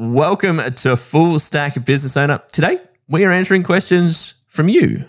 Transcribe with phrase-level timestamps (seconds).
[0.00, 2.40] Welcome to Full Stack Business Owner.
[2.52, 5.04] Today, we are answering questions from you,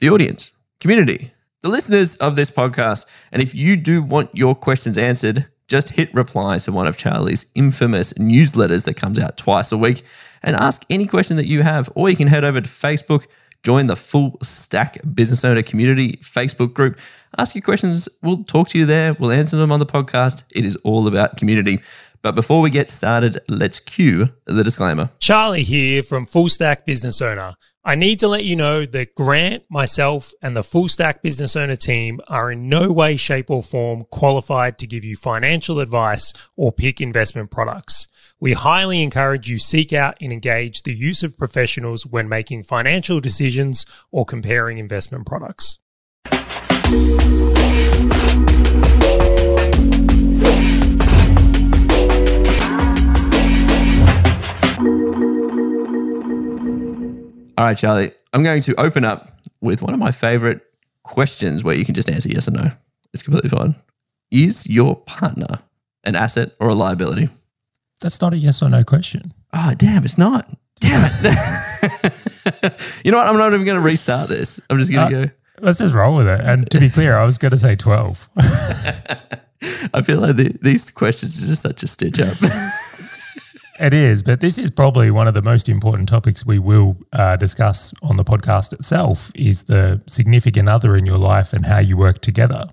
[0.00, 3.06] the audience, community, the listeners of this podcast.
[3.30, 7.46] And if you do want your questions answered, just hit reply to one of Charley's
[7.54, 10.02] infamous newsletters that comes out twice a week
[10.42, 11.88] and ask any question that you have.
[11.94, 13.28] Or you can head over to Facebook,
[13.62, 16.98] join the Full Stack Business Owner Community Facebook group.
[17.38, 18.08] Ask your questions.
[18.20, 19.14] We'll talk to you there.
[19.14, 20.42] We'll answer them on the podcast.
[20.50, 21.80] It is all about community.
[22.24, 25.10] But before we get started, let's cue the disclaimer.
[25.18, 27.54] Charley here from Full Stack Business Owner.
[27.84, 31.76] I need to let you know that Grant, myself, and the Full Stack Business Owner
[31.76, 36.72] team are in no way, shape, or form qualified to give you financial advice or
[36.72, 38.08] pick investment products.
[38.40, 43.20] We highly encourage you seek out and engage the use of professionals when making financial
[43.20, 45.78] decisions or comparing investment products.
[57.56, 59.28] All right, Charley, I'm going to open up
[59.60, 60.60] with one of my favorite
[61.04, 62.70] questions where you can just answer yes or no.
[63.12, 63.76] It's completely fine.
[64.30, 65.60] Is your partner
[66.04, 67.28] an asset or a liability?
[68.00, 69.32] That's not a yes or no question.
[69.52, 70.48] Ah, damn, it's not.
[70.80, 72.12] Damn it.
[73.04, 73.28] you know what?
[73.28, 74.58] I'm not even going to restart this.
[74.68, 75.30] I'm just going to Uh, go.
[75.60, 76.40] Let's just roll with it.
[76.40, 78.28] And to be clear, I was going to say 12.
[79.94, 82.36] I feel like the, these questions are just such a stitch up.
[83.78, 87.36] it is, but this is probably one of the most important topics we will uh,
[87.36, 91.96] discuss on the podcast itself is the significant other in your life and how you
[91.96, 92.68] work together.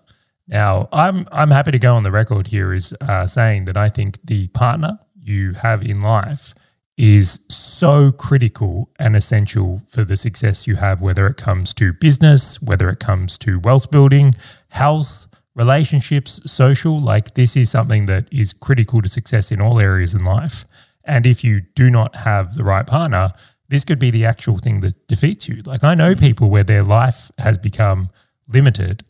[0.47, 3.89] Now, I'm I'm happy to go on the record here is uh, saying that I
[3.89, 6.53] think the partner you have in life
[6.97, 12.61] is so critical and essential for the success you have, whether it comes to business,
[12.61, 14.35] whether it comes to wealth building,
[14.69, 17.01] health, relationships, social.
[17.01, 20.65] Like this is something that is critical to success in all areas in life.
[21.03, 23.33] And if you do not have the right partner,
[23.69, 25.61] this could be the actual thing that defeats you.
[25.65, 26.19] Like I know mm.
[26.19, 28.09] people where their life has become
[28.47, 29.03] limited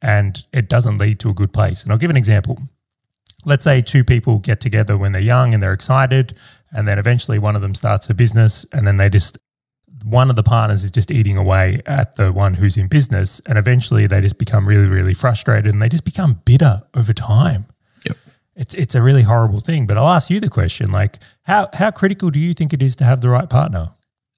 [0.00, 1.82] and it doesn't lead to a good place.
[1.82, 2.58] And I'll give an example.
[3.44, 6.36] Let's say two people get together when they're young and they're excited,
[6.72, 9.38] and then eventually one of them starts a business, and then they just,
[10.04, 13.56] one of the partners is just eating away at the one who's in business, and
[13.56, 17.66] eventually they just become really, really frustrated and they just become bitter over time.
[18.56, 19.86] It's, it's a really horrible thing.
[19.86, 22.96] But I'll ask you the question like, how, how critical do you think it is
[22.96, 23.90] to have the right partner?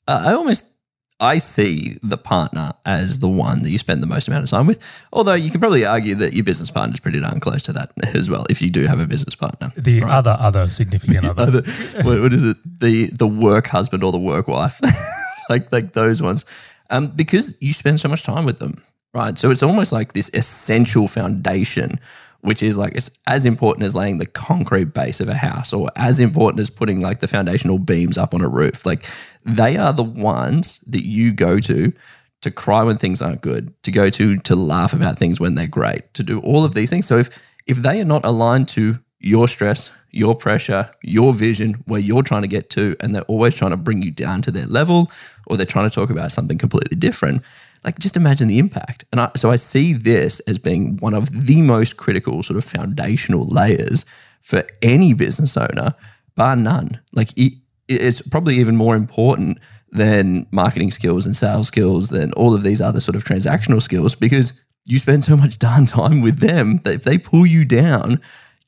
[0.07, 0.79] Uh, I almost
[1.21, 4.69] I see the partner as the one that you spend the most amount of time
[4.69, 4.79] with.
[5.13, 7.93] Although you can probably argue that your business partner is pretty darn close to that
[8.15, 9.73] as well, if you do have a business partner.
[9.77, 11.43] The other, other significant other.
[11.43, 11.63] Other,
[12.03, 12.57] what, what is it?
[12.81, 14.81] The the work husband or the work wife,
[15.49, 16.45] like like those ones,
[16.91, 19.37] um, because you spend so much time with them, right?
[19.37, 21.99] So it's almost like this essential foundation,
[22.41, 25.91] which is like it's as important as laying the concrete base of a house, or
[25.97, 28.87] as important as putting like the foundational beams up on a roof.
[28.87, 29.05] Like
[29.45, 31.93] they are the ones that you go to
[32.41, 35.67] to cry when things aren't good, to go to to laugh about things when they're
[35.67, 37.07] great, to do all of these things.
[37.07, 37.31] So if
[37.67, 42.43] if they are not aligned to your stress, your pressure, your vision, where you're trying
[42.43, 45.11] to get to, and they're always trying to bring you down to their level,
[45.47, 47.43] or they're trying to talk about something completely different,
[47.85, 49.05] like just imagine the impact.
[49.13, 52.65] And I, so I see this as being one of the most critical sort of
[52.65, 54.05] foundational layers
[54.43, 55.95] for any business owner,
[56.35, 57.01] bar none.
[57.13, 57.53] Like it,
[57.89, 59.59] it's probably even more important
[59.91, 64.15] than marketing skills and sales skills than all of these other sort of transactional skills
[64.15, 64.53] because
[64.85, 68.21] you spend so much darn time with them that if they pull you down,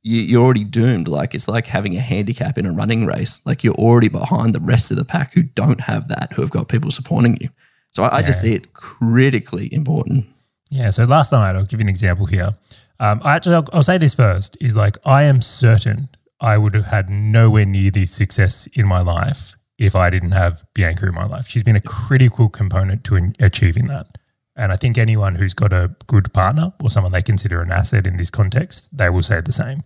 [0.02, 1.08] you, you're already doomed.
[1.08, 3.40] Like it's like having a handicap in a running race.
[3.44, 6.50] Like you're already behind the rest of the pack who don't have that, who have
[6.50, 7.48] got people supporting you.
[7.92, 10.26] So I, I just see it critically important.
[10.70, 10.90] Yeah.
[10.90, 12.54] So last night, I'll give you an example here.
[13.00, 16.08] Um, I actually, I'll, I'll say this first: is like I am certain
[16.40, 20.64] I would have had nowhere near the success in my life if I didn't have
[20.74, 21.48] Bianca in my life.
[21.48, 24.18] She's been a critical component to in, achieving that.
[24.56, 28.06] And I think anyone who's got a good partner or someone they consider an asset
[28.06, 29.82] in this context, they will say the same.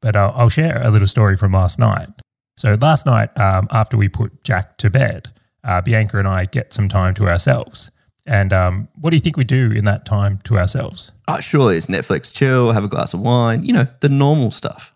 [0.00, 2.08] But I'll, I'll share a little story from last night.
[2.56, 5.28] So last night, um, after we put Jack to bed,
[5.64, 7.90] uh, Bianca and I get some time to ourselves.
[8.26, 11.12] And um, what do you think we do in that time to ourselves?
[11.28, 14.94] Oh, surely it's Netflix, chill, have a glass of wine, you know, the normal stuff.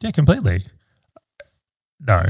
[0.00, 0.64] Yeah, completely.
[2.06, 2.24] No,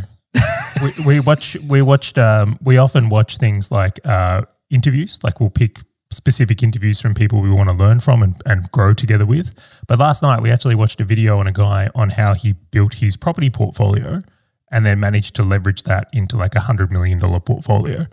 [0.83, 1.57] we, we watch.
[1.67, 2.19] We watched.
[2.19, 5.19] Um, we often watch things like uh, interviews.
[5.23, 8.93] Like we'll pick specific interviews from people we want to learn from and, and grow
[8.93, 9.55] together with.
[9.87, 12.95] But last night we actually watched a video on a guy on how he built
[12.95, 14.23] his property portfolio
[14.71, 18.07] and then managed to leverage that into like a hundred million dollar portfolio.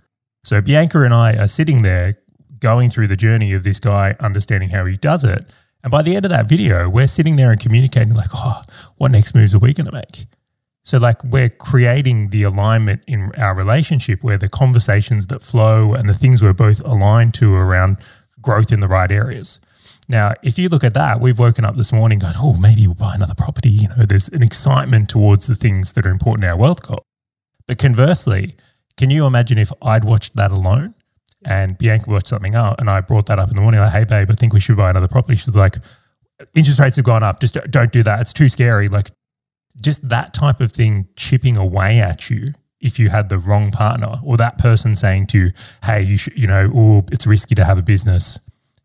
[0.44, 2.15] So Bianca and I are sitting there
[2.59, 5.45] going through the journey of this guy, understanding how he does it.
[5.83, 8.62] And by the end of that video, we're sitting there and communicating like, oh,
[8.98, 10.25] what next moves are we going to make?
[10.83, 16.07] So, like, we're creating the alignment in our relationship where the conversations that flow and
[16.07, 17.98] the things we're both aligned to around
[18.42, 19.60] growth in the right areas.
[20.09, 22.95] Now, if you look at that, we've woken up this morning going, oh, maybe we'll
[22.95, 23.69] buy another property.
[23.69, 27.04] You know, there's an excitement towards the things that are important in our wealth goal.
[27.68, 28.56] But conversely,
[28.95, 30.94] can you imagine if I'd watched that alone
[31.45, 34.06] and Bianca watched something out and I brought that up in the morning, like, hey,
[34.06, 35.36] babe, I think we should buy another property.
[35.36, 35.75] She's like,
[36.56, 37.42] interest rates have gone up.
[37.42, 38.21] Just don't do that.
[38.21, 38.88] It's too scary.
[38.88, 39.12] Like,
[39.81, 44.19] just that type of thing chipping away at you if you had the wrong partner
[44.24, 45.51] or that person saying to you,
[45.83, 48.39] hey, you should, you know, oh, it's risky to have a business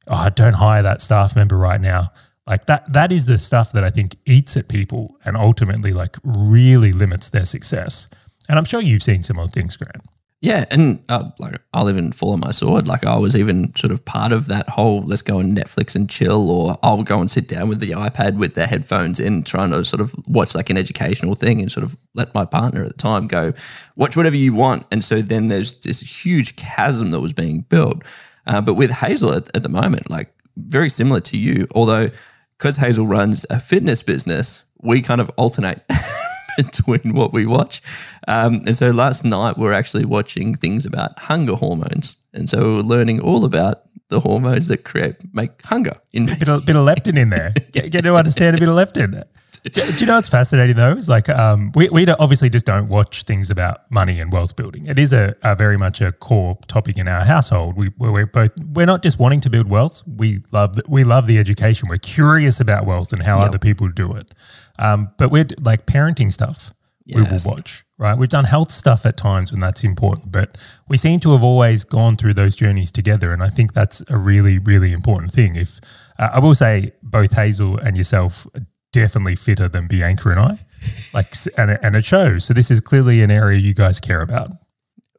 [0.07, 2.13] oh, don't hire that staff member right now.
[2.47, 6.17] Like that, that is the stuff that I think eats at people and ultimately like
[6.25, 8.09] really limits their success.
[8.49, 10.03] And I'm sure you've seen similar things, Grant.
[10.43, 12.89] Yeah, and uh, like I'll even fall on my sword.
[12.89, 16.11] Like I was even sort of part of that whole let's go on Netflix and
[16.11, 19.71] chill, or I'll go and sit down with the iPad with the headphones in, trying
[19.71, 22.89] to sort of watch like an educational thing, and sort of let my partner at
[22.89, 23.53] the time go
[23.95, 24.85] watch whatever you want.
[24.91, 28.03] And so then there's this huge chasm that was being built
[28.47, 32.11] uh, but with Hazel at, at the moment, like very similar to you, although
[32.59, 35.83] because Hazel runs a fitness business, we kind of alternate
[36.57, 37.83] between what we watch.
[38.29, 42.59] Um, and so last night we are actually watching things about hunger hormones, and so
[42.61, 45.97] we we're learning all about the hormones that create make hunger.
[46.13, 47.53] In bit of, bit of leptin in there.
[47.73, 49.25] Get, get to understand a bit of leptin
[49.73, 50.91] do, you know what's fascinating though?
[50.91, 54.87] Is like um, we we obviously just don't watch things about money and wealth building.
[54.87, 57.77] It is a, a very much a core topic in our household.
[57.77, 60.03] We we're both we're not just wanting to build wealth.
[60.07, 61.89] We love the, we love the education.
[61.89, 63.49] We're curious about wealth and how yep.
[63.49, 64.33] other people do it.
[64.81, 66.73] Um, but we're like parenting stuff.
[67.05, 67.17] Yes.
[67.17, 68.19] We will watch right.
[68.19, 70.59] We've done health stuff at times when that's important, but
[70.89, 74.17] we seem to have always gone through those journeys together, and I think that's a
[74.17, 75.55] really really important thing.
[75.55, 75.81] If
[76.19, 78.47] uh, I will say, both Hazel and yourself
[78.93, 80.59] definitely fitter than Bianca and I.
[81.15, 82.45] Like, and, and it shows.
[82.45, 84.51] So this is clearly an area you guys care about.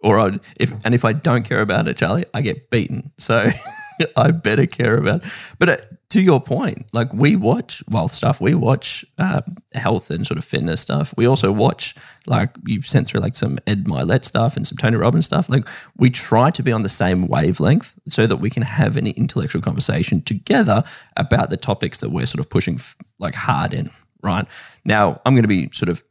[0.02, 3.12] Or I'd, if and if I don't care about it, Charley, I get beaten.
[3.18, 3.50] So
[4.18, 5.24] I better care about.
[5.60, 5.78] But uh,
[6.10, 8.40] to your point, like we watch well stuff.
[8.40, 9.42] We watch uh,
[9.74, 11.14] health and sort of fitness stuff.
[11.18, 11.96] We also watch
[12.28, 15.50] like you've sent through like some Ed Mylett stuff and some Tony Robbins stuff.
[15.50, 15.68] Like
[15.98, 19.62] we try to be on the same wavelength so that we can have an intellectual
[19.62, 20.84] conversation together
[21.18, 23.90] about the topics that we're sort of pushing f- like hard in.
[24.22, 24.48] Right
[24.86, 26.02] now, I'm going to be sort of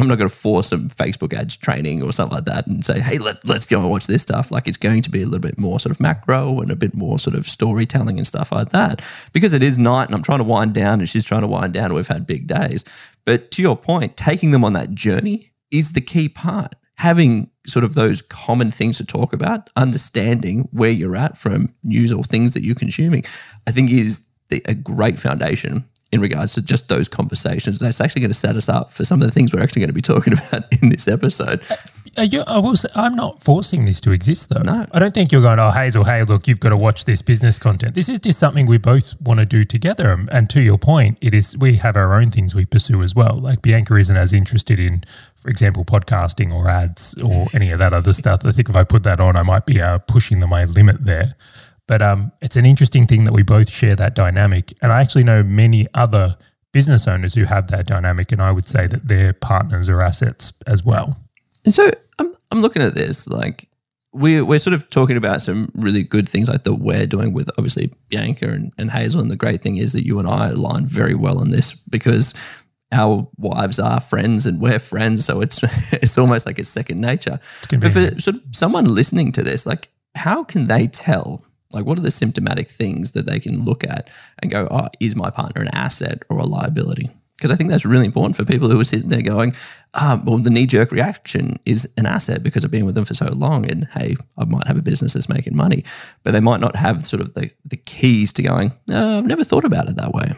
[0.00, 3.00] I'm not going to force some Facebook ads training or something like that and say,
[3.00, 4.50] hey, let, let's go and watch this stuff.
[4.50, 6.94] Like it's going to be a little bit more sort of macro and a bit
[6.94, 9.02] more sort of storytelling and stuff like that
[9.32, 11.74] because it is night and I'm trying to wind down and she's trying to wind
[11.74, 11.92] down.
[11.94, 12.84] We've had big days.
[13.24, 16.74] But to your point, taking them on that journey is the key part.
[16.94, 22.12] Having sort of those common things to talk about, understanding where you're at from news
[22.12, 23.24] or things that you're consuming,
[23.66, 27.78] I think is the, a great foundation in regards to just those conversations.
[27.78, 29.90] That's actually going to set us up for some of the things we're actually going
[29.90, 31.60] to be talking about in this episode.
[32.16, 34.62] Uh, you, I will say, I'm not forcing this to exist, though.
[34.62, 34.86] No.
[34.92, 37.58] I don't think you're going, oh, Hazel, hey, look, you've got to watch this business
[37.58, 37.94] content.
[37.94, 40.10] This is just something we both want to do together.
[40.10, 43.14] And, and to your point, it is we have our own things we pursue as
[43.14, 43.36] well.
[43.36, 45.04] Like Bianca isn't as interested in,
[45.36, 48.40] for example, podcasting or ads or any of that other stuff.
[48.44, 51.04] I think if I put that on, I might be uh, pushing the, my limit
[51.04, 51.36] there.
[51.88, 54.72] But um, it's an interesting thing that we both share that dynamic.
[54.80, 56.36] And I actually know many other
[56.72, 58.30] business owners who have that dynamic.
[58.30, 61.16] And I would say that their partners are assets as well.
[61.64, 63.68] And so I'm, I'm looking at this like
[64.12, 67.50] we're, we're sort of talking about some really good things like that we're doing with
[67.58, 69.20] obviously Bianca and, and Hazel.
[69.20, 72.34] And the great thing is that you and I align very well on this because
[72.92, 75.24] our wives are friends and we're friends.
[75.24, 75.60] So it's
[75.92, 77.40] it's almost like a second nature.
[77.80, 81.98] But for sort of someone listening to this, like how can they tell like, what
[81.98, 84.08] are the symptomatic things that they can look at
[84.40, 87.10] and go, oh, is my partner an asset or a liability?
[87.36, 89.54] Because I think that's really important for people who are sitting there going,
[89.94, 93.14] ah, well, the knee jerk reaction is an asset because I've been with them for
[93.14, 93.70] so long.
[93.70, 95.84] And hey, I might have a business that's making money,
[96.24, 99.44] but they might not have sort of the, the keys to going, oh, I've never
[99.44, 100.34] thought about it that way.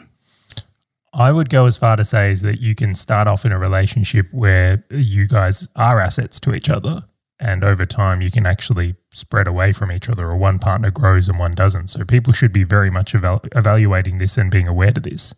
[1.15, 3.59] I would go as far to say is that you can start off in a
[3.59, 7.03] relationship where you guys are assets to each other
[7.41, 11.29] and over time you can actually spread away from each other or one partner grows
[11.29, 11.89] and one doesn't.
[11.89, 15.35] So people should be very much eval- evaluating this and being aware to this.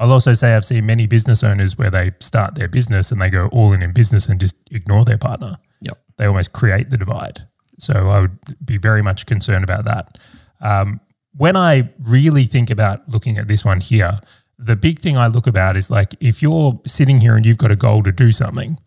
[0.00, 3.30] I'll also say i've seen many business owners where they start their business and they
[3.30, 5.56] go all in in business and just ignore their partner.
[5.80, 5.98] Yep.
[6.16, 7.46] they almost create the divide.
[7.78, 10.18] So i would be very much concerned about that.
[10.60, 11.00] Um,
[11.36, 14.20] when i really think about looking at this one here
[14.58, 17.72] the big thing i look about is like if you're sitting here and you've got
[17.72, 18.78] a goal to do something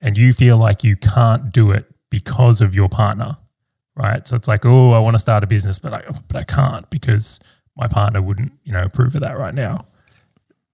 [0.00, 3.36] and you feel like you can't do it because of your partner,
[3.94, 4.26] right?
[4.26, 6.88] So it's like, oh, I want to start a business, but I but I can't
[6.88, 7.40] because
[7.76, 9.86] my partner wouldn't, you know, approve of that right now.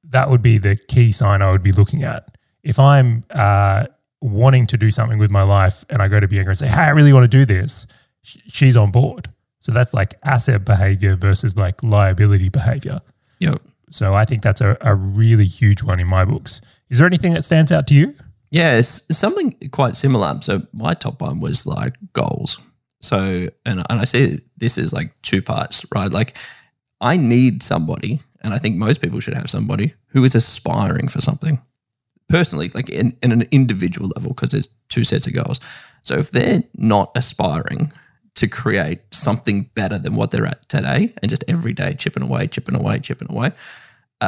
[0.04, 2.22] That would be the key sign I would be looking at.
[2.62, 3.87] if I'm uh,
[4.20, 6.82] wanting to do something with my life and I go to Bianca and say, "Hey,
[6.82, 7.87] I really want to do this,"
[8.22, 9.28] sh- she's on board.
[9.58, 13.00] So that's like asset behavior versus like liability behavior.
[13.40, 13.62] Yep.
[13.90, 16.61] So I think that's a, a really huge one in my books.
[16.88, 18.14] Is there anything that stands out to you?
[18.52, 20.38] Yeah, something quite similar.
[20.42, 22.61] So my top one was like goals.
[23.00, 26.11] So and and I say this is like two parts, right?
[26.12, 26.37] Like
[27.00, 31.23] I need somebody, and I think most people should have somebody who is aspiring for
[31.23, 31.62] something.
[32.28, 35.59] Personally, like in, in an individual level, because there's two sets of goals.
[36.02, 37.90] So if they're not aspiring
[38.35, 42.49] to create something better than what they're at today, and just every day chipping away,
[42.49, 43.52] chipping away, chipping away,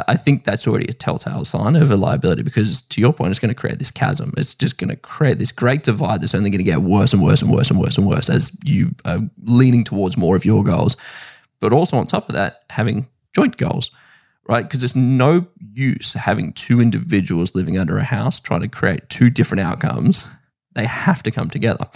[0.07, 3.39] I think that's already a telltale sign of a liability because, to your point, it's
[3.39, 4.33] going to create this chasm.
[4.35, 7.23] It's just going to create this great divide that's only going to get worse and
[7.23, 10.63] worse and worse and worse and worse as you are leaning towards more of your
[10.63, 10.97] goals.
[11.61, 13.89] But also, on top of that, having joint goals,
[14.49, 14.63] right?
[14.63, 19.29] Because there's no use having two individuals living under a house trying to create two
[19.29, 20.27] different outcomes.
[20.73, 21.87] They have to come together.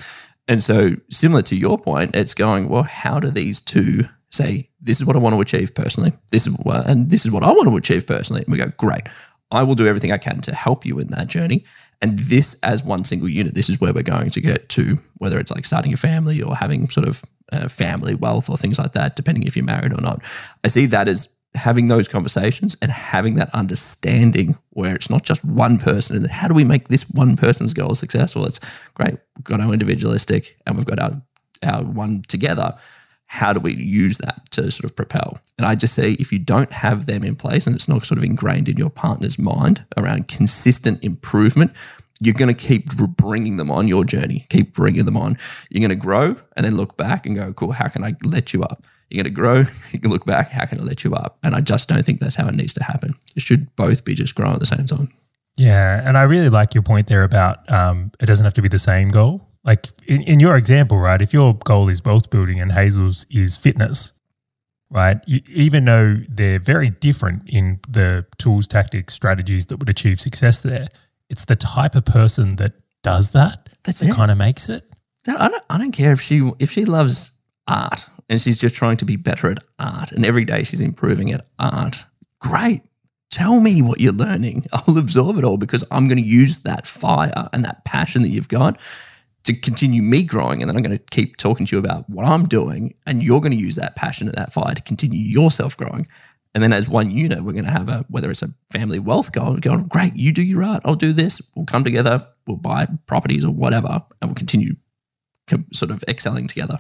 [0.48, 5.00] And so, similar to your point, it's going, well, how do these two say, this
[5.00, 7.52] is what I want to achieve personally, this is what, and this is what I
[7.52, 8.44] want to achieve personally?
[8.44, 9.04] And we go, great.
[9.52, 11.66] I will do everything I can to help you in that journey.
[12.02, 15.40] And this, as one single unit, this is where we're going to get to, whether
[15.40, 17.22] it's like starting a family or having sort of
[17.52, 20.22] uh, family wealth or things like that, depending if you're married or not.
[20.64, 25.44] I see that as having those conversations and having that understanding where it's not just
[25.44, 28.60] one person and how do we make this one person's goal successful it's
[28.94, 31.20] great we've got our individualistic and we've got our
[31.64, 32.78] our one together
[33.32, 36.40] how do we use that to sort of propel and i just say if you
[36.40, 39.86] don't have them in place and it's not sort of ingrained in your partner's mind
[39.98, 41.72] around consistent improvement
[42.22, 45.38] you're going to keep bringing them on your journey keep bringing them on
[45.70, 48.54] you're going to grow and then look back and go cool how can i let
[48.54, 49.64] you up you're going to grow.
[49.92, 50.50] You can look back.
[50.50, 51.40] How can I let you up?
[51.42, 53.16] And I just don't think that's how it needs to happen.
[53.36, 55.12] It should both be just growing at the same time.
[55.58, 58.68] Yeah, and I really like your point there about um, it doesn't have to be
[58.68, 59.49] the same goal.
[59.70, 61.22] Like in, in your example, right?
[61.22, 64.14] If your goal is wealth building and Hazel's is fitness,
[64.90, 65.18] right?
[65.28, 70.64] You, even though they're very different in the tools, tactics, strategies that would achieve success
[70.64, 70.88] there,
[71.30, 72.74] it's the type of person that
[73.04, 74.86] does that That's that kind of makes it.
[75.28, 77.30] I don't, I don't care if she if she loves
[77.68, 81.32] art and she's just trying to be better at art and every day she's improving
[81.32, 82.06] at art.
[82.42, 82.82] Great.
[83.30, 84.66] Tell me what you're learning.
[84.74, 88.30] I'll absorb it all because I'm going to use that fire and that passion that
[88.30, 88.80] you've got
[89.44, 90.62] to continue me growing.
[90.62, 92.94] And then I'm going to keep talking to you about what I'm doing.
[93.08, 96.08] And you're going to use that passion and that fire to continue yourself growing.
[96.54, 99.32] And then as one unit, we're going to have a, whether it's a family wealth
[99.32, 101.42] goal, going, great, you do your art, I'll do this.
[101.56, 104.76] We'll come together, we'll buy properties or whatever, and we'll continue
[105.72, 106.80] sort of excelling together.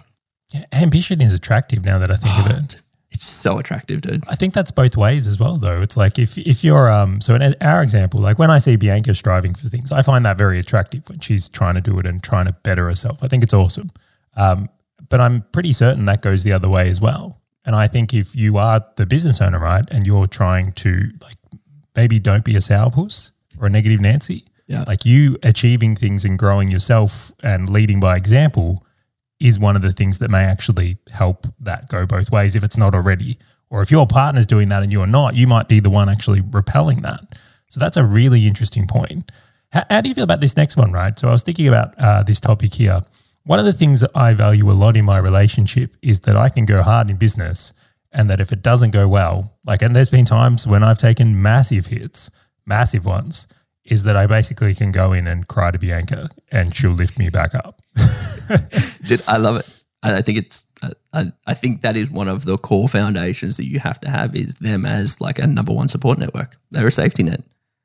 [0.53, 2.75] Yeah, ambition is attractive now that I think of it.
[2.79, 4.23] Oh, It's so attractive, dude.
[4.27, 5.81] I think that's both ways as well, though.
[5.81, 9.15] It's like if if you're um so in our example, like when I see Bianca
[9.15, 12.21] striving for things, I find that very attractive when she's trying to do it and
[12.21, 13.17] trying to better herself.
[13.23, 13.91] I think it's awesome.
[14.37, 14.69] Um,
[15.09, 17.41] but I'm pretty certain that goes the other way as well.
[17.65, 21.37] And I think if you are the business owner, right, and you're trying to like
[21.95, 24.83] maybe don't be a sourpuss or a negative Nancy, Yeah.
[24.87, 28.85] like you achieving things and growing yourself and leading by example
[29.39, 32.77] is one of the things that may actually help that go both ways if it's
[32.77, 33.37] not already.
[33.69, 36.41] Or if your partner's doing that and you're not, you might be the one actually
[36.41, 37.21] repelling that.
[37.69, 39.31] So that's a really interesting point.
[39.71, 41.17] How, how do you feel about this next one, right?
[41.17, 43.01] So I was thinking about uh, this topic here.
[43.43, 46.49] One of the things that I value a lot in my relationship is that I
[46.49, 47.73] can go hard in business
[48.11, 51.41] and that if it doesn't go well, like, and there's been times when I've taken
[51.41, 52.29] massive hits,
[52.65, 53.47] massive ones,
[53.85, 57.29] is that I basically can go in and cry to Bianca and she'll lift me
[57.29, 57.81] back up.
[59.07, 59.83] Dude, I love it.
[60.03, 60.65] I think it's.
[60.83, 64.35] I- I, think that is one of the core foundations that you have to have
[64.35, 66.55] is them as like a number one support network.
[66.71, 67.41] They're a safety net.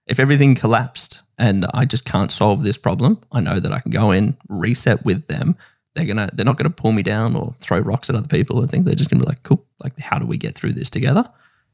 [0.06, 3.90] If everything collapsed and I just can't solve this problem, I know that I can
[3.90, 5.56] go in, reset with them.
[5.94, 6.28] They're gonna.
[6.34, 8.62] They're not gonna pull me down or throw rocks at other people.
[8.62, 9.64] I think they're just gonna be like, cool.
[9.82, 11.24] Like, how do we get through this together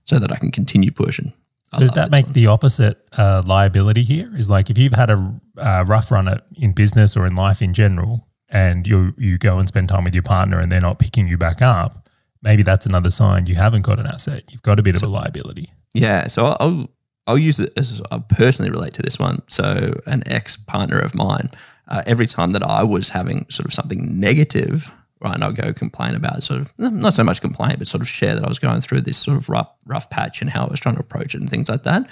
[0.04, 1.32] so that I can continue pushing?
[1.72, 2.32] I So does that make one.
[2.34, 4.30] the opposite uh, liability here?
[4.36, 7.60] Is like if you've had a uh, rough run at, in business or in life
[7.60, 10.98] in general, and you you go and spend time with your partner and they're not
[10.98, 12.08] picking you back up,
[12.42, 14.44] maybe that's another sign you haven't got an asset.
[14.50, 15.72] You've got a bit of a liability.
[15.94, 16.90] Yeah, so I'll- I'll
[17.26, 19.40] I'll use it as I personally relate to this one.
[19.48, 21.50] So an ex partner of mine,
[21.86, 24.90] uh, every time that I was having sort of something negative,
[25.20, 28.08] right, and I'll go complain about sort of not so much complain, but sort of
[28.08, 30.70] share that I was going through this sort of rough rough patch and how I
[30.70, 32.08] was trying to approach it and things like that.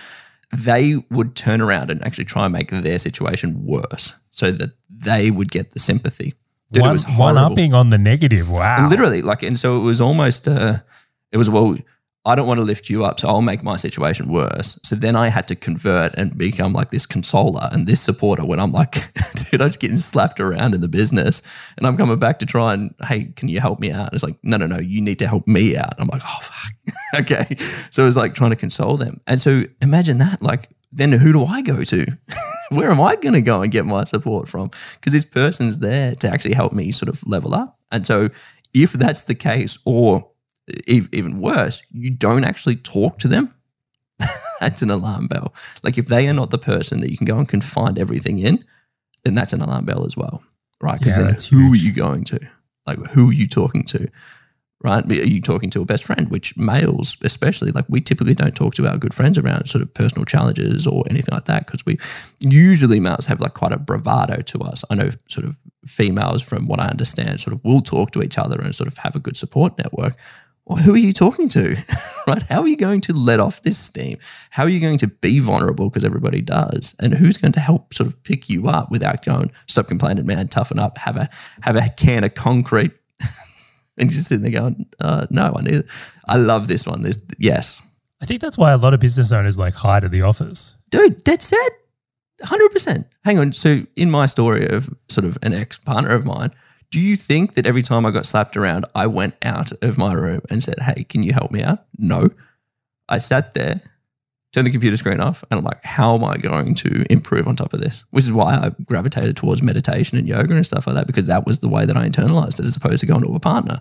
[0.56, 5.30] They would turn around and actually try and make their situation worse, so that they
[5.30, 6.34] would get the sympathy.
[6.72, 8.50] Dude, one, was one upping on the negative.
[8.50, 8.88] Wow.
[8.88, 10.78] Literally, like, and so it was almost, uh,
[11.32, 11.76] it was, well,
[12.28, 14.78] I don't want to lift you up, so I'll make my situation worse.
[14.82, 18.60] So then I had to convert and become like this consoler and this supporter when
[18.60, 18.92] I'm like,
[19.50, 21.40] dude, I'm just getting slapped around in the business.
[21.78, 24.08] And I'm coming back to try and, hey, can you help me out?
[24.08, 25.94] And it's like, no, no, no, you need to help me out.
[25.96, 26.94] And I'm like, oh, fuck.
[27.22, 27.56] okay.
[27.90, 29.22] So it was like trying to console them.
[29.26, 30.42] And so imagine that.
[30.42, 32.06] Like, then who do I go to?
[32.68, 34.70] Where am I going to go and get my support from?
[34.96, 37.78] Because this person's there to actually help me sort of level up.
[37.90, 38.28] And so
[38.74, 40.28] if that's the case, or
[40.86, 43.54] even worse, you don't actually talk to them,
[44.60, 45.54] that's an alarm bell.
[45.82, 48.64] Like if they are not the person that you can go and confide everything in,
[49.24, 50.42] then that's an alarm bell as well,
[50.80, 50.98] right?
[50.98, 51.82] Because Yeah, then who huge.
[51.82, 52.40] are you going to?
[52.86, 54.08] Like who are you talking to?
[54.80, 55.04] Right?
[55.10, 56.30] Are you talking to a best friend?
[56.30, 59.92] Which males, especially, like we typically don't talk to our good friends around sort of
[59.92, 61.98] personal challenges or anything like that because we
[62.38, 64.84] usually males have like quite a bravado to us.
[64.88, 68.38] I know sort of females, from what I understand, sort of will talk to each
[68.38, 70.16] other and sort of have a good support network.
[70.68, 71.76] Well, who are you talking to?
[72.26, 72.42] right?
[72.42, 74.18] How are you going to let off this steam?
[74.50, 76.94] How are you going to be vulnerable because everybody does?
[77.00, 80.46] And who's going to help sort of pick you up without going, stop complaining, man,
[80.48, 81.30] toughen up, have a
[81.62, 82.92] have a can of concrete.
[83.96, 85.86] and just sitting there going, uh, no, I need it.
[86.26, 87.00] I love this one.
[87.00, 87.82] This yes.
[88.20, 90.76] I think that's why a lot of business owners like hide at the office.
[90.90, 91.72] Dude, that's set.
[92.42, 93.06] 100%.
[93.24, 93.52] Hang on.
[93.52, 96.52] So, in my story of sort of an ex partner of mine,
[96.90, 100.14] do you think that every time I got slapped around, I went out of my
[100.14, 101.84] room and said, Hey, can you help me out?
[101.98, 102.30] No.
[103.08, 103.80] I sat there,
[104.52, 107.56] turned the computer screen off, and I'm like, How am I going to improve on
[107.56, 108.04] top of this?
[108.10, 111.46] Which is why I gravitated towards meditation and yoga and stuff like that, because that
[111.46, 113.80] was the way that I internalized it as opposed to going to a partner.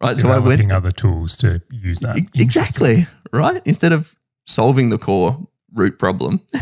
[0.00, 0.16] Right.
[0.16, 2.18] So, I went Developing other tools to use that.
[2.36, 3.06] Exactly.
[3.32, 3.60] Right.
[3.64, 4.14] Instead of
[4.46, 5.38] solving the core
[5.72, 6.40] root problem,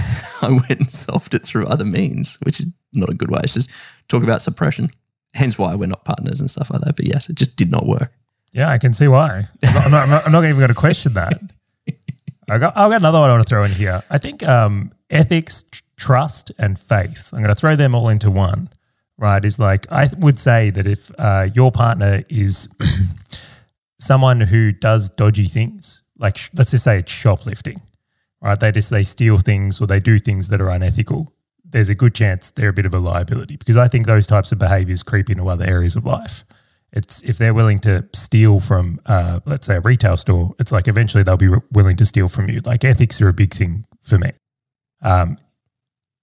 [0.43, 3.41] I went and solved it through other means, which is not a good way.
[3.43, 3.69] It's just
[4.09, 4.91] talk about suppression.
[5.37, 6.97] Hence why we're not partners and stuff like that.
[6.97, 8.13] But yes, it just did not work.
[8.53, 9.47] Yeah, I can see why.
[9.65, 11.35] I'm not, I'm not, I'm not, I'm not even going to question that.
[12.49, 14.03] I got, I've got another one I want to throw in here.
[14.09, 17.33] I think um, ethics, tr- trust, and faith.
[17.33, 18.71] I'm going to throw them all into one.
[19.19, 19.45] Right?
[19.45, 22.69] Is like I would say that if uh, your partner is
[24.01, 27.81] someone who does dodgy things, like sh- let's just say it's shoplifting,
[28.43, 28.59] right?
[28.61, 31.33] They just they steal things or they do things that are unethical.
[31.77, 34.51] There's a good chance they're a bit of a liability because I think those types
[34.51, 36.43] of behaviors creep into other areas of life.
[36.91, 40.89] It's if they're willing to steal from, uh, let's say, a retail store, it's like
[40.89, 42.63] eventually they'll be re- willing to steal from you.
[42.65, 44.33] Like ethics are a big thing for me.
[45.03, 45.37] Um,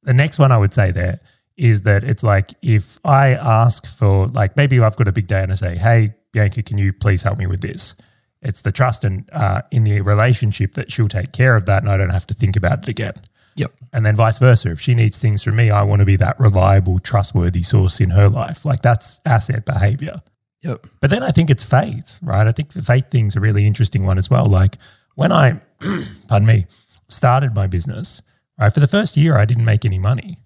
[0.02, 1.20] the next one I would say there
[1.56, 5.44] is that it's like if I ask for, like, maybe I've got a big day
[5.44, 7.96] and I say, hey, Bianca, can you please help me with this?
[8.42, 11.92] It's the trust and uh, in the relationship that she'll take care of that and
[11.92, 13.22] I don't have to think about it again.
[13.56, 13.74] Yep.
[13.92, 14.72] And then vice versa.
[14.72, 18.10] If she needs things from me, I want to be that reliable, trustworthy source in
[18.12, 18.66] her life.
[18.66, 20.22] Like that's asset behavior.
[20.62, 20.88] Yep.
[21.00, 22.48] But then I think it's faith, right?
[22.48, 24.46] I think the faith thing's a really interesting one as well.
[24.46, 24.78] Like
[25.16, 25.60] when I,
[26.28, 26.66] pardon me,
[27.10, 28.22] started my business,
[28.60, 28.74] right?
[28.74, 30.40] For the first year, I didn't make any money,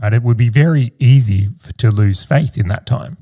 [0.00, 0.12] right?
[0.12, 3.16] It would be very easy f to lose faith in that time.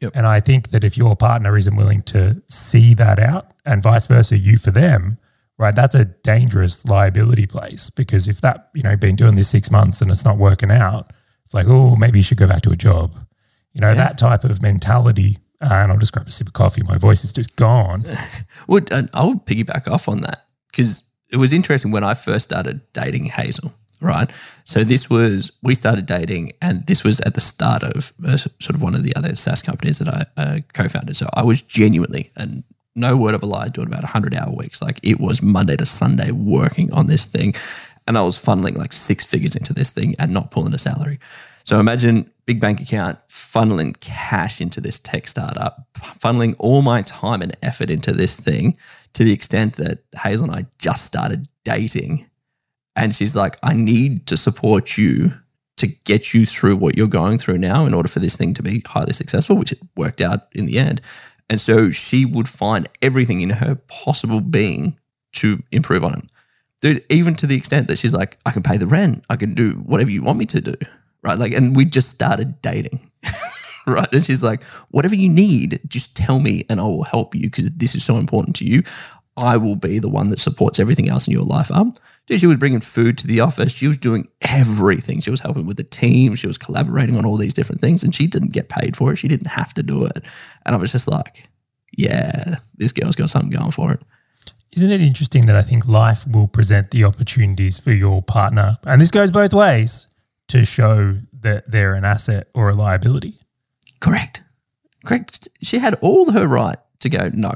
[0.00, 0.12] Yep.
[0.14, 4.06] And I think that if your partner isn't willing to see that out and vice
[4.06, 5.18] versa, you for them,
[5.58, 5.74] right?
[5.74, 10.00] That's a dangerous liability place because if that, you know, been doing this six months
[10.00, 11.12] and it's not working out,
[11.44, 13.14] it's like, oh, maybe you should go back to a job.
[13.72, 15.38] You know, that type of mentality.
[15.60, 16.82] Uh, and I'll just grab a sip of coffee.
[16.82, 18.04] My voice is just gone.
[18.66, 18.82] Well,
[19.14, 23.72] I'll piggyback off on that because it was interesting when I first started dating Hazel,
[24.02, 24.30] right?
[24.64, 28.74] So this was, we started dating, and this was at the start of uh, sort
[28.74, 31.16] of one of the other SaaS companies that I uh, co founded.
[31.16, 32.62] So I was genuinely, and
[32.98, 34.82] no word of a lie, doing about 100 hour weeks.
[34.82, 37.54] Like it was Monday to Sunday working on this thing.
[38.06, 41.18] And I was funneling like six figures into this thing and not pulling a salary.
[41.64, 47.42] So imagine big bank account funneling cash into this tech startup, funneling all my time
[47.42, 48.76] and effort into this thing
[49.12, 52.26] to the extent that Hazel and I just started dating.
[52.96, 55.34] And she's like, I need to support you
[55.76, 58.62] to get you through what you're going through now in order for this thing to
[58.62, 61.00] be highly successful, which it worked out in the end.
[61.50, 64.98] And so she would find everything in her possible being
[65.32, 66.24] to improve on it.
[66.80, 69.54] Dude, even to the extent that she's like, I can pay the rent, I can
[69.54, 70.76] do whatever you want me to do.
[71.22, 71.38] Right.
[71.38, 73.10] Like, and we just started dating.
[73.86, 74.08] right.
[74.12, 77.70] And she's like, whatever you need, just tell me and I will help you because
[77.72, 78.82] this is so important to you.
[79.36, 81.98] I will be the one that supports everything else in your life up.
[82.28, 83.72] Dude, she was bringing food to the office.
[83.72, 85.20] She was doing everything.
[85.20, 86.34] She was helping with the team.
[86.34, 89.16] She was collaborating on all these different things and she didn't get paid for it.
[89.16, 90.22] She didn't have to do it.
[90.66, 91.48] And I was just like,
[91.96, 94.02] yeah, this girl's got something going for it.
[94.72, 99.00] Isn't it interesting that I think life will present the opportunities for your partner, and
[99.00, 100.06] this goes both ways,
[100.48, 103.40] to show that they're an asset or a liability?
[104.00, 104.42] Correct.
[105.06, 105.48] Correct.
[105.62, 107.52] She had all her right to go, no,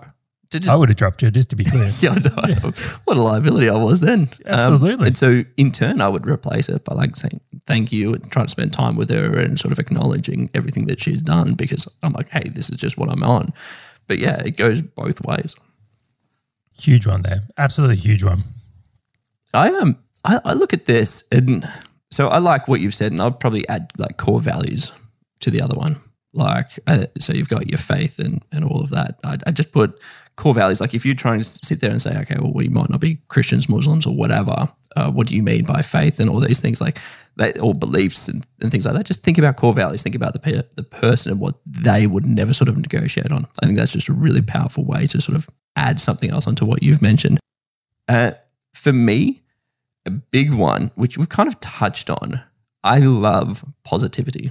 [0.60, 1.88] just I would have dropped you just to be clear.
[2.00, 2.72] yeah, know.
[3.04, 4.28] what a liability I was then.
[4.46, 5.06] Um, Absolutely.
[5.08, 8.46] and so in turn, I would replace it by like saying thank you and trying
[8.46, 12.12] to spend time with her and sort of acknowledging everything that she's done because I'm
[12.12, 13.52] like, hey, this is just what I'm on.
[14.06, 15.54] But yeah, it goes both ways.
[16.72, 17.42] Huge one there.
[17.58, 18.44] Absolutely huge one.
[19.54, 21.68] I um I, I look at this and
[22.12, 24.92] so I like what you've said, and I'll probably add like core values
[25.40, 25.98] to the other one.
[26.34, 29.18] Like uh, so, you've got your faith and and all of that.
[29.24, 29.98] I, I just put
[30.36, 30.80] core values.
[30.80, 33.18] Like if you're trying to sit there and say, okay, well, we might not be
[33.28, 34.68] Christians, Muslims, or whatever.
[34.94, 36.98] Uh, what do you mean by faith and all these things like
[37.36, 39.06] that, or beliefs and, and things like that?
[39.06, 40.02] Just think about core values.
[40.02, 43.46] Think about the pe- the person and what they would never sort of negotiate on.
[43.62, 46.66] I think that's just a really powerful way to sort of add something else onto
[46.66, 47.40] what you've mentioned.
[48.06, 48.32] Uh,
[48.74, 49.42] for me,
[50.04, 52.42] a big one, which we've kind of touched on.
[52.84, 54.50] I love positivity,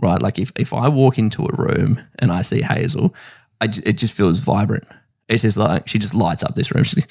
[0.00, 0.22] right?
[0.22, 3.14] Like if, if I walk into a room and I see Hazel,
[3.64, 4.86] it just feels vibrant.
[5.28, 6.84] It's just like she just lights up this room.
[6.84, 7.02] She,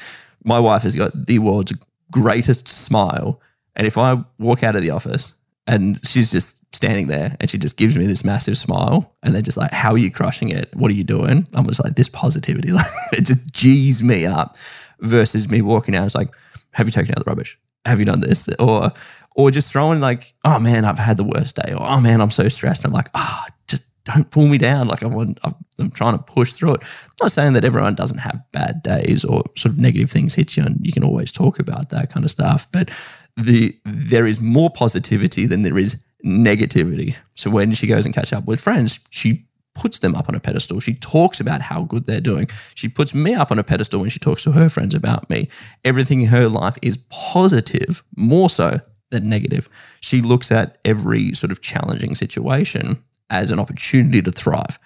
[0.44, 1.74] my wife has got the world's
[2.12, 3.42] greatest smile.
[3.76, 5.34] And if I walk out of the office
[5.66, 9.42] and she's just standing there and she just gives me this massive smile and they're
[9.42, 10.70] just like, How are you crushing it?
[10.76, 11.48] What are you doing?
[11.54, 14.58] I'm just like, This positivity, like it just G's me up
[15.00, 16.06] versus me walking out.
[16.06, 16.30] It's like,
[16.72, 17.60] have you taken out the rubbish?
[17.86, 18.48] Have you done this?
[18.60, 18.92] Or
[19.36, 22.32] or just throwing like, oh man, I've had the worst day, or oh man, I'm
[22.32, 22.86] so stressed.
[22.86, 23.84] I'm like, ah, oh, just
[24.14, 24.88] don't pull me down.
[24.88, 26.84] Like I'm, I'm, I'm trying to push through it.
[26.84, 30.58] I'm not saying that everyone doesn't have bad days or sort of negative things hit
[30.58, 32.72] you, and you can always talk about that kind of stuff.
[32.72, 32.90] But
[33.38, 37.16] the there is more positivity than there is negativity.
[37.36, 40.40] So when she goes and catch up with friends, she puts them up on a
[40.40, 40.80] pedestal.
[40.80, 42.50] She talks about how good they're doing.
[42.76, 45.50] She puts me up on a pedestal when she talks to her friends about me.
[45.86, 49.70] Everything in her life is positive, more so than negative.
[50.02, 54.78] She looks at every sort of challenging situation as an opportunity to thrive.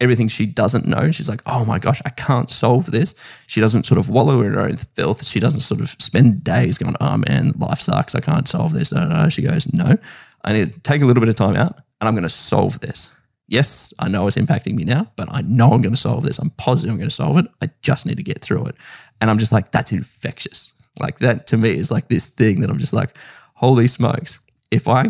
[0.00, 3.14] Everything she doesn't know, she's like, oh my gosh, I can't solve this.
[3.46, 5.24] She doesn't sort of wallow in her own filth.
[5.24, 8.14] She doesn't sort of spend days going, oh man, life sucks.
[8.14, 8.92] I can't solve this.
[9.32, 9.96] She goes, no,
[10.44, 12.80] I need to take a little bit of time out and I'm going to solve
[12.80, 13.10] this
[13.48, 16.38] yes, I know it's impacting me now, but I know I'm going to solve this.
[16.38, 17.46] I'm positive I'm going to solve it.
[17.62, 18.76] I just need to get through it.
[19.20, 20.72] And I'm just like, that's infectious.
[20.98, 23.16] Like that to me is like this thing that I'm just like,
[23.54, 24.40] holy smokes.
[24.70, 25.06] If I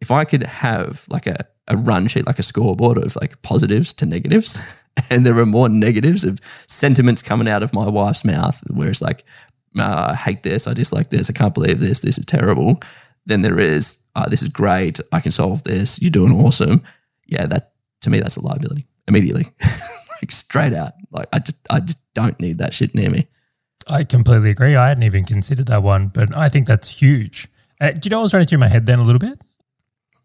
[0.00, 3.92] if I could have like a, a run sheet, like a scoreboard of like positives
[3.94, 4.58] to negatives,
[5.10, 9.02] and there are more negatives of sentiments coming out of my wife's mouth, where it's
[9.02, 9.24] like,
[9.78, 12.80] uh, I hate this, I dislike this, I can't believe this, this is terrible,
[13.26, 16.82] then there is, uh, this is great, I can solve this, you're doing awesome.
[17.26, 17.72] Yeah, that
[18.02, 19.46] to me that's a liability immediately.
[20.22, 20.92] Like straight out.
[21.10, 23.28] Like i just i just don't need that shit near me.
[23.86, 24.74] I completely agree.
[24.74, 27.46] I hadn't even considered that one, but I think that's huge.
[27.78, 29.38] Uh, do you know what was running through my head then a little bit?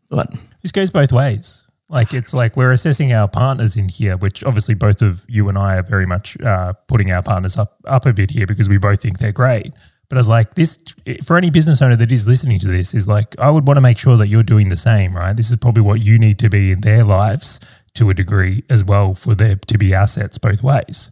[0.09, 0.29] What
[0.61, 1.63] This goes both ways.
[1.89, 5.57] Like it's like we're assessing our partners in here, which obviously both of you and
[5.57, 8.77] I are very much uh, putting our partners up up a bit here because we
[8.77, 9.73] both think they're great.
[10.07, 10.77] But I was like, this
[11.23, 13.81] for any business owner that is listening to this is like, I would want to
[13.81, 15.35] make sure that you're doing the same, right?
[15.35, 17.59] This is probably what you need to be in their lives
[17.95, 21.11] to a degree as well for there to be assets both ways.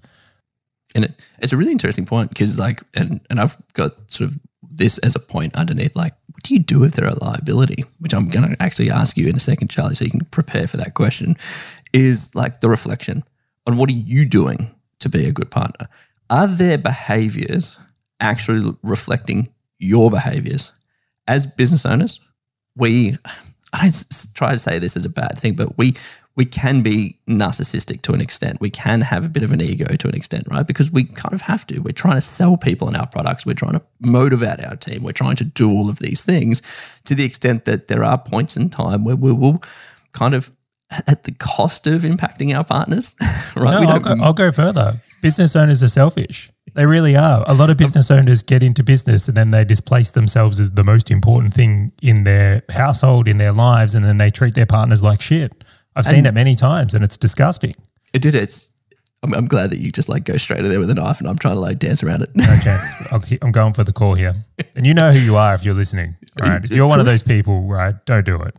[0.96, 4.40] and it, it's a really interesting point because like and and i've got sort of
[4.62, 7.84] this as a point underneath like what do you do if they're a liability?
[8.00, 10.68] Which i'm going to actually ask you in a second charley so you can prepare
[10.68, 11.36] for that question
[11.94, 13.24] is like the reflection
[13.66, 14.70] on what are you doing
[15.00, 15.88] to be a good partner?
[16.30, 17.80] Are their behaviors
[18.20, 20.72] actually reflecting your behaviors?
[21.28, 22.22] As business owners
[22.78, 23.18] we
[23.74, 25.94] i don't try to say this as a bad thing but we
[26.38, 28.62] we can be narcissistic to an extent.
[28.62, 30.66] We can have a bit of an ego to an extent, right?
[30.66, 31.80] Because we kind of have to.
[31.80, 33.44] We're trying to sell people in our products.
[33.46, 35.04] We're trying to motivate our team.
[35.04, 36.62] We're trying to do all of these things
[37.06, 39.64] to the extent that there are points in time where we will
[40.14, 40.52] kind of
[40.92, 43.16] at the cost of impacting our partners,
[43.56, 43.82] right?
[43.82, 44.94] No, I'll go, I'll go further.
[45.24, 46.52] Business owners are selfish.
[46.76, 47.44] They really are.
[47.48, 50.84] A lot of business owners get into business and then they displace themselves as the
[50.84, 55.02] most important thing in their household, in their lives, and then they treat their partners
[55.02, 55.64] like shit.
[55.98, 57.76] I've seen And- it many times and it's disgusting.
[58.14, 58.72] it did it's
[59.24, 61.28] I'm, I'm glad that you just like go straight in there with a knife and
[61.28, 62.30] I'm trying to like dance around it.
[62.36, 62.86] No chance.
[63.12, 64.36] I'll, I'm going for the call here.
[64.76, 66.16] And you know who you are if you're listening.
[66.40, 66.64] Right.
[66.64, 68.54] If you're one of those people, right, don't do it.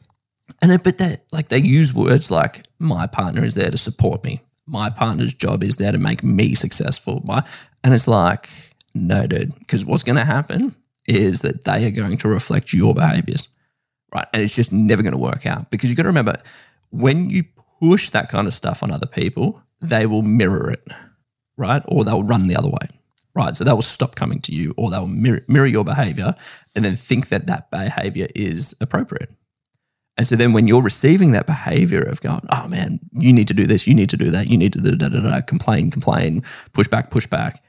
[0.60, 4.24] And it, but they like they use words like my partner is there to support
[4.24, 4.40] me.
[4.66, 7.22] My partner's job is there to make me successful.
[7.24, 7.44] My
[7.84, 8.50] and it's like
[8.96, 10.74] no, dude, because what's going to happen
[11.06, 13.48] is that they are going to reflect your behaviors,
[14.12, 14.26] right?
[14.32, 16.34] And it's just never going to work out because you got to remember
[16.90, 17.44] when you
[17.80, 20.86] push that kind of stuff on other people, they will mirror it,
[21.56, 21.82] right?
[21.86, 22.88] Or they'll run the other way,
[23.34, 23.54] right?
[23.54, 26.34] So they will stop coming to you, or they'll mirror, mirror your behavior,
[26.74, 29.30] and then think that that behavior is appropriate.
[30.16, 33.54] And so then when you're receiving that behavior of going, oh man, you need to
[33.54, 35.92] do this, you need to do that, you need to da, da, da, da, complain,
[35.92, 37.62] complain, push back, push back,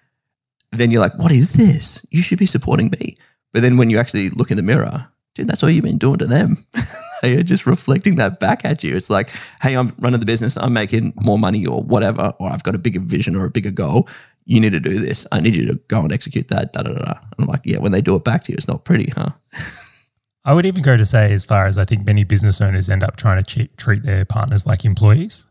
[0.72, 2.06] then you're like, what is this?
[2.10, 3.18] You should be supporting me.
[3.54, 5.08] But then when you actually look in the mirror,
[5.40, 6.66] dude, that's all you've been doing to them.
[7.22, 8.96] they are just reflecting that back at you.
[8.96, 9.30] It's like,
[9.62, 12.78] hey, I'm running the business, I'm making more money or whatever, or I've got a
[12.78, 14.08] bigger vision or a bigger goal.
[14.46, 15.26] You need to do this.
[15.32, 16.74] I need you to go and execute that.
[16.74, 17.12] Da, da, da.
[17.12, 19.30] And I'm like, yeah, when they do it back to you, it's not pretty, huh?
[20.46, 23.04] I would even go to say, as far as I think many business owners end
[23.04, 25.46] up trying to treat their partners like employees.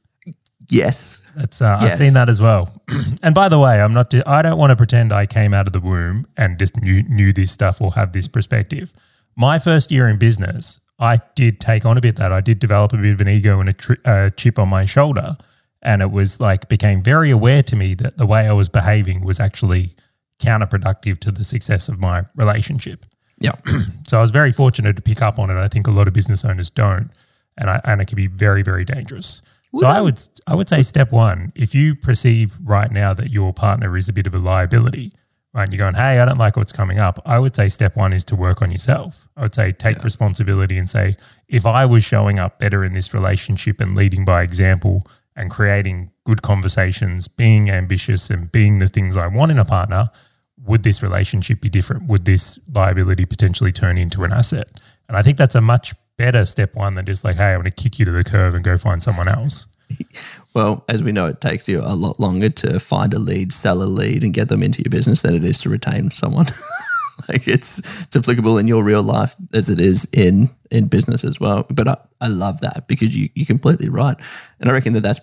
[0.70, 1.92] Yes, that's uh, yes.
[1.92, 2.82] I've seen that as well.
[3.22, 4.12] and by the way, I'm not.
[4.26, 7.32] I don't want to pretend I came out of the womb and just knew knew
[7.32, 8.92] this stuff or have this perspective.
[9.38, 12.32] My first year in business, I did take on a bit that.
[12.32, 14.84] I did develop a bit of an ego and a tri- uh, chip on my
[14.84, 15.36] shoulder,
[15.80, 19.24] and it was like became very aware to me that the way I was behaving
[19.24, 19.94] was actually
[20.40, 23.06] counterproductive to the success of my relationship.
[23.38, 23.52] Yeah.
[24.08, 25.56] so I was very fortunate to pick up on it.
[25.56, 27.08] I think a lot of business owners don't,
[27.56, 29.40] and I, and it can be very very dangerous.
[29.76, 33.52] So I would I would say step one, if you perceive right now that your
[33.52, 35.12] partner is a bit of a liability,
[35.54, 37.96] right, and you're going, hey, I don't like what's coming up, I would say step
[37.96, 39.28] one is to work on yourself.
[39.36, 40.04] I would say take yeah.
[40.04, 41.16] responsibility and say,
[41.48, 45.06] if I was showing up better in this relationship and leading by example
[45.36, 50.10] and creating good conversations, being ambitious and being the things I want in a partner,
[50.64, 52.08] would this relationship be different?
[52.08, 54.68] Would this liability potentially turn into an asset?
[55.08, 57.72] And I think that's a much better step one than just like, hey, I'm going
[57.72, 59.68] to kick you to the curb and go find someone else.
[60.54, 63.82] well, as we know, it takes you a lot longer to find a lead, sell
[63.82, 66.46] a lead, and get them into your business than it is to retain someone.
[67.28, 71.40] like it's it's applicable in your real life as it is in in business as
[71.40, 71.66] well.
[71.70, 74.16] But I, I love that because you you're completely right,
[74.60, 75.20] and I reckon that that's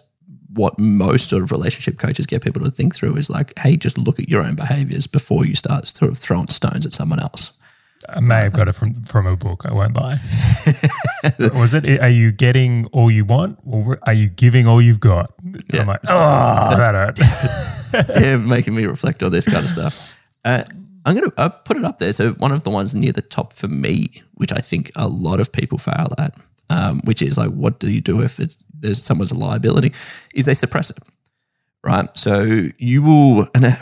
[0.56, 3.98] what most sort of relationship coaches get people to think through is like, hey, just
[3.98, 7.52] look at your own behaviors before you start sort of throwing stones at someone else.
[8.10, 9.66] I may have got it from from a book.
[9.66, 10.20] I won't lie.
[11.40, 12.00] was it?
[12.02, 15.34] Are you getting all you want, or are you giving all you've got?
[15.74, 15.82] Yeah.
[15.82, 20.16] I'm like, oh, that yeah, making me reflect on this kind of stuff.
[20.44, 20.64] Uh,
[21.06, 22.14] I'm going to uh, put it up there.
[22.14, 25.40] So one of the ones near the top for me, which I think a lot
[25.40, 26.36] of people fail at,
[26.70, 29.94] um, which is like, what do you do if it's, there's someone's a liability?
[30.34, 30.98] Is they suppress it,
[31.84, 32.10] right?
[32.18, 33.76] So you will, and uh,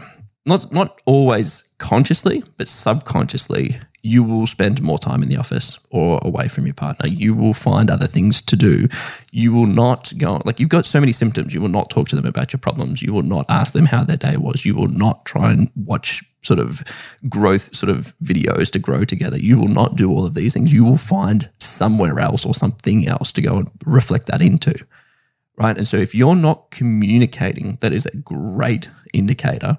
[0.45, 6.17] not not always consciously, but subconsciously, you will spend more time in the office or
[6.24, 7.10] away from your partner.
[7.10, 8.88] You will find other things to do.
[9.32, 11.54] You will not go, like, you've got so many symptoms.
[11.54, 13.02] You will not talk to them about your problems.
[13.02, 14.65] You will not ask them how their day was.
[14.65, 16.84] You will not try and watch sort of
[17.28, 19.38] growth sort of videos to grow together.
[19.38, 20.72] You will not do all of these things.
[20.72, 24.74] You will find somewhere else or something else to go and reflect that into.
[25.58, 25.78] Right.
[25.78, 29.78] And so if you're not communicating, that is a great indicator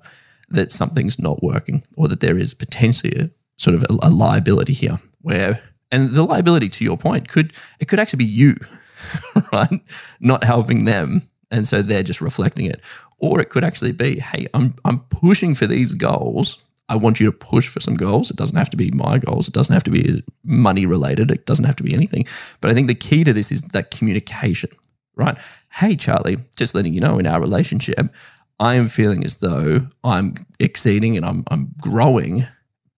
[0.50, 4.72] that something's not working or that there is potentially a sort of a, a liability
[4.72, 8.56] here where and the liability to your point could it could actually be you
[9.52, 9.80] right
[10.20, 11.28] not helping them.
[11.50, 12.80] And so they're just reflecting it.
[13.18, 16.58] Or it could actually be hey i'm i'm pushing for these goals.
[16.90, 18.30] I want you to push for some goals.
[18.30, 19.48] It doesn't have to be my goals.
[19.48, 21.30] It doesn't have to be money related.
[21.30, 22.26] It doesn't have to be anything.
[22.60, 24.70] But i think the key to this is that communication
[25.16, 25.38] right?
[25.70, 28.12] Hey charley just letting you know in our relationship
[28.60, 32.46] i am feeling as though i'm exceeding and i'm i'm growing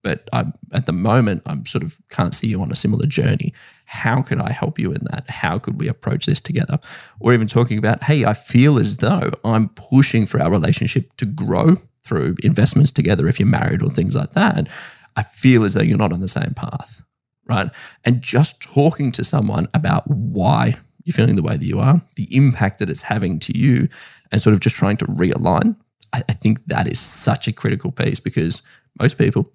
[0.07, 3.53] but I'm, at the moment, I'm sort of can't see you on a similar journey.
[3.83, 5.29] How could I help you in that?
[5.29, 6.79] How could we approach this together?
[7.19, 11.25] Or even talking about, hey, I feel as though I'm pushing for our relationship to
[11.25, 14.69] grow through investments together if you're married or things like that.
[15.17, 17.03] I feel as though you're not on the same path,
[17.45, 17.69] right?
[18.05, 22.33] And just talking to someone about why you're feeling the way that you are, the
[22.33, 23.89] impact that it's having to you,
[24.31, 25.75] and sort of just trying to realign,
[26.13, 28.61] I, I think that is such a critical piece because
[28.99, 29.51] most people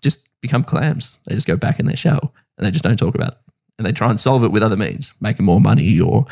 [0.00, 1.16] just become clams.
[1.26, 3.38] They just go back in their shell and they just don't talk about it.
[3.78, 6.26] And they try and solve it with other means, making more money or,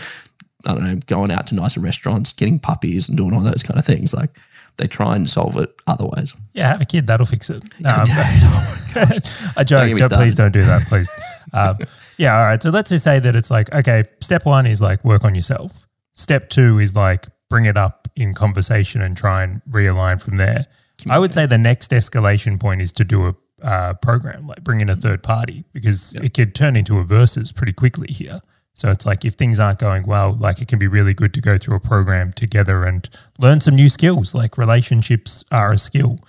[0.65, 3.81] I don't know, going out to nicer restaurants, getting puppies and doing all those kind
[3.81, 4.15] of things.
[4.15, 4.31] Like
[4.77, 6.35] they try and solve it otherwise.
[6.55, 7.07] Yeah, have a kid.
[7.07, 7.63] That'll fix it.
[7.85, 8.79] Um, oh
[9.57, 9.89] I joke.
[9.89, 11.11] Don't don't, please don't do that, please.
[11.53, 11.79] um,
[12.17, 12.63] yeah, all right.
[12.63, 15.89] So let's just say that it's like, okay, step one is like work on yourself.
[16.13, 20.67] Step two is like bring it up in conversation and try and realign from there.
[21.11, 24.81] I would say the next escalation point is to do a uh, program, like bring
[24.81, 26.25] in a third party, because yep.
[26.25, 28.39] it could turn into a versus pretty quickly here.
[28.73, 31.43] So it's like if things aren't going well, like it can be really good to
[31.43, 33.07] go through a program together and
[33.39, 34.35] learn some new skills.
[34.35, 36.21] Like relationships are a skill.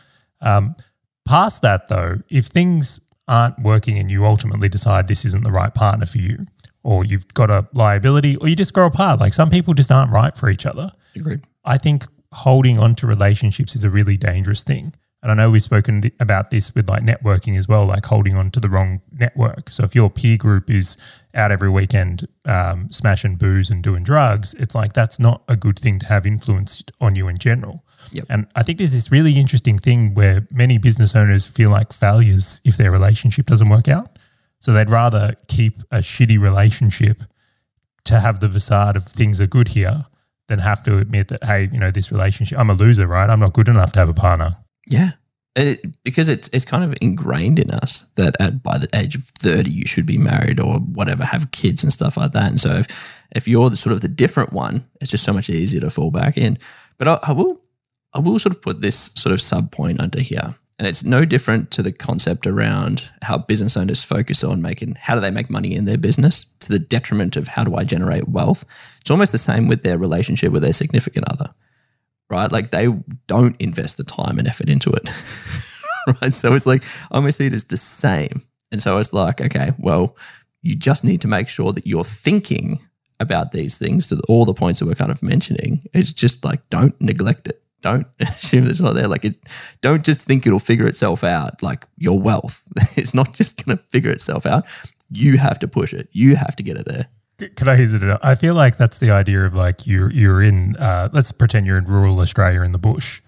[0.42, 0.76] Um,
[1.26, 5.74] past that, though, if things aren't working and you ultimately decide this isn't the right
[5.74, 6.48] partner for you,
[6.84, 10.12] or you've got a liability, or you just grow apart, like some people just aren't
[10.12, 10.92] right for each other.
[11.16, 11.42] Agreed.
[11.66, 14.94] I think holding on to relationships is a really dangerous thing.
[15.22, 18.36] And I know we've spoken th- about this with like networking as well, like holding
[18.36, 19.70] on to the wrong network.
[19.72, 20.98] So if your peer group is
[21.34, 25.80] out every weekend, um, smashing booze and doing drugs, it's like that's not a good
[25.80, 27.86] thing to have influence on you in general.
[28.12, 28.26] Yep.
[28.30, 32.60] And I think there's this really interesting thing where many business owners feel like failures
[32.66, 34.20] if their relationship doesn't work out.
[34.60, 37.24] So they'd rather keep a shitty relationship
[38.04, 40.06] to have the facade of things are good here
[40.48, 43.30] than have to admit that, hey, you know, this relationship, I'm a loser, right?
[43.30, 44.58] I'm not good enough to have a partner.
[44.88, 45.12] Yeah.
[45.56, 49.24] It, because it's it's kind of ingrained in us that at by the age of
[49.24, 52.78] 30 you should be married or whatever have kids and stuff like that and so
[52.78, 52.88] if,
[53.36, 56.10] if you're the sort of the different one it's just so much easier to fall
[56.10, 56.58] back in
[56.98, 57.62] but I, I will
[58.16, 61.24] I will sort of put this sort of sub point under here and it's no
[61.24, 65.50] different to the concept around how business owners focus on making how do they make
[65.50, 68.66] money in their business to the detriment of how do I generate wealth.
[69.00, 71.54] It's almost the same with their relationship with their significant other,
[72.30, 72.52] right?
[72.52, 72.88] Like they
[73.28, 75.10] don't invest the time and effort into it,
[76.22, 76.34] right?
[76.34, 78.42] So it's like, I almost the same.
[78.72, 80.18] And so it's like, okay, well,
[80.64, 82.80] you just need to make sure that you're thinking
[83.20, 85.88] about these things to all the points that we're kind of mentioning.
[85.94, 89.08] It's just like, don't neglect it don't assume it's not there.
[89.08, 89.38] Like, it,
[89.82, 91.62] don't just think it'll figure itself out.
[91.62, 92.64] Like your wealth,
[92.98, 94.66] it's not just going to figure itself out.
[95.12, 96.10] You have to push it.
[96.12, 97.08] You have to get it there.
[97.56, 98.02] Can I use it?
[98.22, 100.78] I feel like that's the idea of like you're you're in.
[100.78, 103.22] Uh, let's pretend you're in rural Australia in the bush,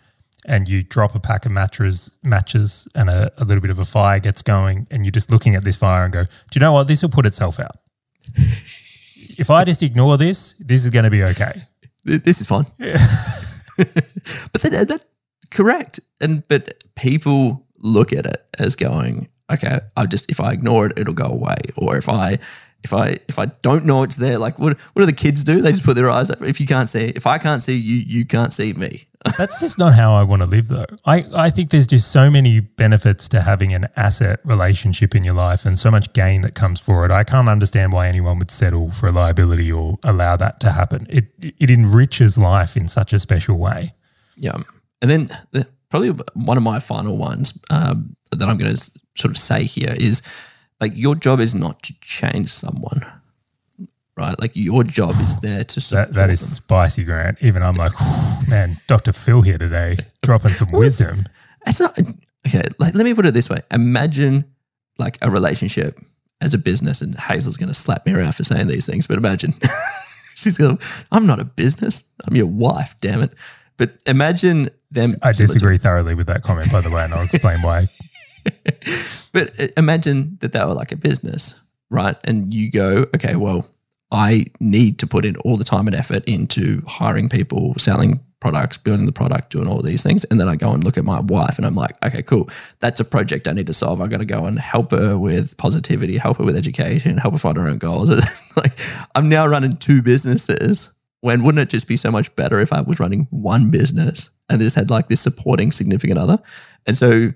[0.45, 3.83] and you drop a pack of matches, matches, and a, a little bit of a
[3.83, 6.71] fire gets going, and you're just looking at this fire and go, "Do you know
[6.71, 6.87] what?
[6.87, 7.77] This will put itself out.
[9.37, 11.63] if I just ignore this, this is going to be okay.
[12.05, 13.05] This is fine." Yeah.
[14.51, 15.05] but that, that
[15.51, 15.99] correct.
[16.21, 20.93] And but people look at it as going, okay, I just if I ignore it,
[20.97, 21.57] it'll go away.
[21.77, 22.39] Or if I
[22.85, 25.59] if I if I don't know it's there, like what what do the kids do?
[25.59, 26.41] They just put their eyes up.
[26.43, 29.07] If you can't see, if I can't see you, you can't see me.
[29.39, 30.85] That's just not how I want to live, though.
[31.03, 35.33] I I think there's just so many benefits to having an asset relationship in your
[35.33, 37.11] life, and so much gain that comes for it.
[37.11, 41.07] I can't understand why anyone would settle for a liability or allow that to happen.
[41.09, 43.95] It it enriches life in such a special way.
[44.37, 44.57] Yeah,
[45.01, 49.31] and then the, probably one of my final ones um, that I'm going to sort
[49.31, 50.21] of say here is
[50.81, 53.05] like your job is not to change someone
[54.17, 54.39] right?
[54.39, 56.49] Like your job is there to that, that is them.
[56.49, 57.37] spicy grant.
[57.41, 57.91] Even i'm like
[58.47, 61.25] man dr phil here today dropping some wisdom.
[61.67, 61.97] It's not
[62.47, 63.59] okay like let me put it this way.
[63.71, 64.45] Imagine
[64.97, 65.99] like a relationship
[66.41, 69.17] as a business and hazel's going to slap me around for saying these things but
[69.17, 69.53] imagine
[70.35, 70.79] she's going
[71.11, 72.03] i'm not a business.
[72.25, 73.33] I'm your wife damn it.
[73.77, 77.61] But imagine them i disagree thoroughly with that comment by the way and i'll explain
[77.61, 77.87] why
[79.33, 81.55] but uh, imagine that they were like a business,
[81.89, 82.15] right?
[82.23, 83.67] And you go, okay, well,
[84.11, 88.77] I need to put in all the time and effort into hiring people, selling products,
[88.77, 90.23] building the product, doing all these things.
[90.25, 92.49] And then I go and look at my wife and I'm like, okay, cool.
[92.79, 94.01] That's a project I need to solve.
[94.01, 97.39] I got to go and help her with positivity, help her with education, help her
[97.39, 98.09] find her own goals.
[98.55, 98.79] like
[99.15, 102.81] I'm now running two businesses when wouldn't it just be so much better if I
[102.81, 106.37] was running one business and just had like this supporting significant other?
[106.85, 107.31] And so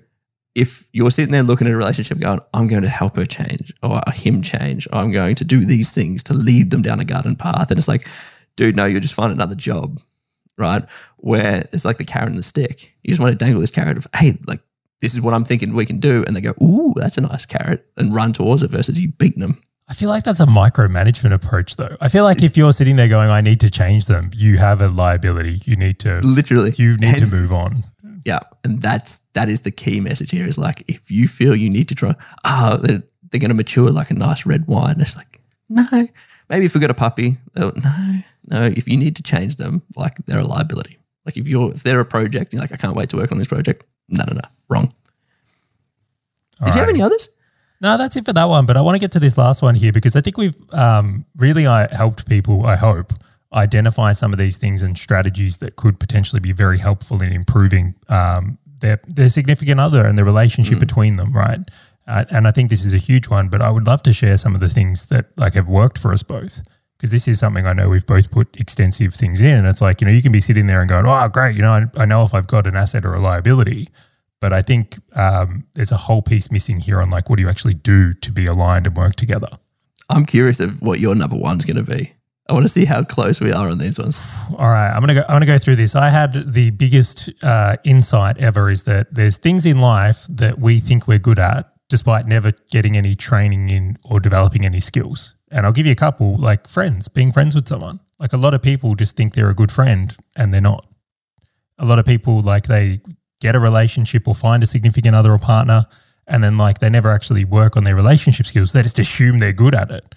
[0.54, 3.72] if you're sitting there looking at a relationship going, I'm going to help her change
[3.82, 7.00] or uh, him change, or I'm going to do these things to lead them down
[7.00, 7.70] a garden path.
[7.70, 8.08] And it's like,
[8.56, 10.00] dude, no, you'll just find another job,
[10.58, 10.84] right?
[11.18, 12.92] Where it's like the carrot and the stick.
[13.02, 14.60] You just want to dangle this carrot of, hey, like,
[15.00, 16.24] this is what I'm thinking we can do.
[16.26, 19.40] And they go, ooh, that's a nice carrot and run towards it versus you beating
[19.40, 19.62] them.
[19.88, 21.96] I feel like that's a micromanagement approach, though.
[22.00, 24.80] I feel like if you're sitting there going, I need to change them, you have
[24.80, 25.62] a liability.
[25.64, 27.82] You need to literally, you need Hence, to move on.
[28.24, 30.46] Yeah, and that's that is the key message here.
[30.46, 33.54] Is like if you feel you need to try, ah, oh, they're, they're going to
[33.54, 35.00] mature like a nice red wine.
[35.00, 35.86] It's like no,
[36.48, 37.72] maybe if we got a puppy, no,
[38.48, 38.64] no.
[38.64, 40.98] If you need to change them, like they're a liability.
[41.24, 43.38] Like if you're if they're a project, you're like I can't wait to work on
[43.38, 43.84] this project.
[44.08, 44.92] No, no, no, wrong.
[46.60, 46.74] All Did right.
[46.74, 47.28] you have any others?
[47.80, 48.66] No, that's it for that one.
[48.66, 51.24] But I want to get to this last one here because I think we've um,
[51.36, 52.66] really uh, helped people.
[52.66, 53.14] I hope
[53.52, 57.94] identify some of these things and strategies that could potentially be very helpful in improving
[58.08, 60.80] um, their their significant other and the relationship mm.
[60.80, 61.60] between them, right?
[62.06, 63.48] Uh, and I think this is a huge one.
[63.48, 66.12] But I would love to share some of the things that like have worked for
[66.12, 66.62] us both
[66.96, 69.56] because this is something I know we've both put extensive things in.
[69.56, 71.62] And it's like you know you can be sitting there and going, oh great, you
[71.62, 73.88] know I, I know if I've got an asset or a liability.
[74.40, 77.48] But I think um, there's a whole piece missing here on like what do you
[77.48, 79.48] actually do to be aligned and work together.
[80.08, 82.12] I'm curious of what your number one's going to be.
[82.50, 84.20] I want to see how close we are on these ones.
[84.58, 85.20] All right, I'm gonna go.
[85.22, 85.94] I'm gonna go through this.
[85.94, 90.80] I had the biggest uh, insight ever is that there's things in life that we
[90.80, 95.36] think we're good at, despite never getting any training in or developing any skills.
[95.52, 98.00] And I'll give you a couple, like friends, being friends with someone.
[98.18, 100.86] Like a lot of people just think they're a good friend and they're not.
[101.78, 103.00] A lot of people like they
[103.40, 105.86] get a relationship or find a significant other or partner,
[106.26, 108.72] and then like they never actually work on their relationship skills.
[108.72, 110.14] They just assume they're good at it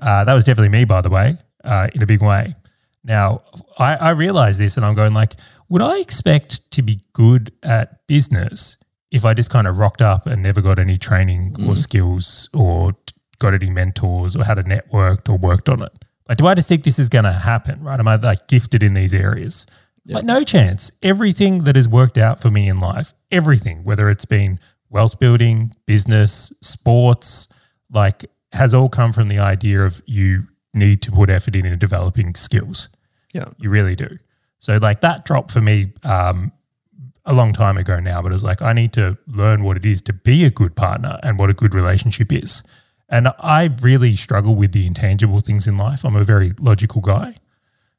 [0.00, 2.54] Uh, that was definitely me, by the way, uh, in a big way.
[3.04, 3.42] Now,
[3.78, 5.34] I, I realize this and I'm going like,
[5.68, 8.76] would I expect to be good at business
[9.10, 12.94] if I just kind of rocked up and never got any training or skills or
[13.38, 15.92] got any mentors or had a networked or worked on it?
[16.28, 17.98] Like, do I just think this is going to happen, right?
[17.98, 19.66] Am I like gifted in these areas?
[20.06, 20.92] Like, no chance.
[21.02, 25.74] Everything that has worked out for me in life, everything, whether it's been wealth building,
[25.86, 27.48] business, sports,
[27.92, 31.78] like, has all come from the idea of you need to put effort in in
[31.78, 32.88] developing skills.
[33.32, 33.46] Yeah.
[33.58, 34.18] You really do.
[34.58, 36.52] So, like, that dropped for me um,
[37.24, 40.02] a long time ago now, but it's like, I need to learn what it is
[40.02, 42.62] to be a good partner and what a good relationship is.
[43.08, 46.04] And I really struggle with the intangible things in life.
[46.04, 47.36] I'm a very logical guy.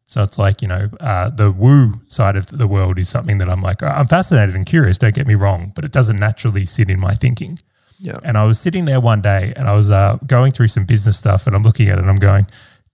[0.05, 3.49] So it's like, you know, uh, the woo side of the world is something that
[3.49, 6.89] I'm like, I'm fascinated and curious, don't get me wrong, but it doesn't naturally sit
[6.89, 7.59] in my thinking.
[8.02, 8.18] Yeah.
[8.24, 11.18] And I was sitting there one day and I was uh, going through some business
[11.18, 12.47] stuff and I'm looking at it and I'm going,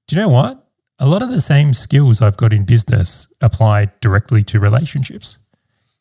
[0.07, 0.65] do you know what?
[0.99, 5.37] A lot of the same skills I've got in business apply directly to relationships.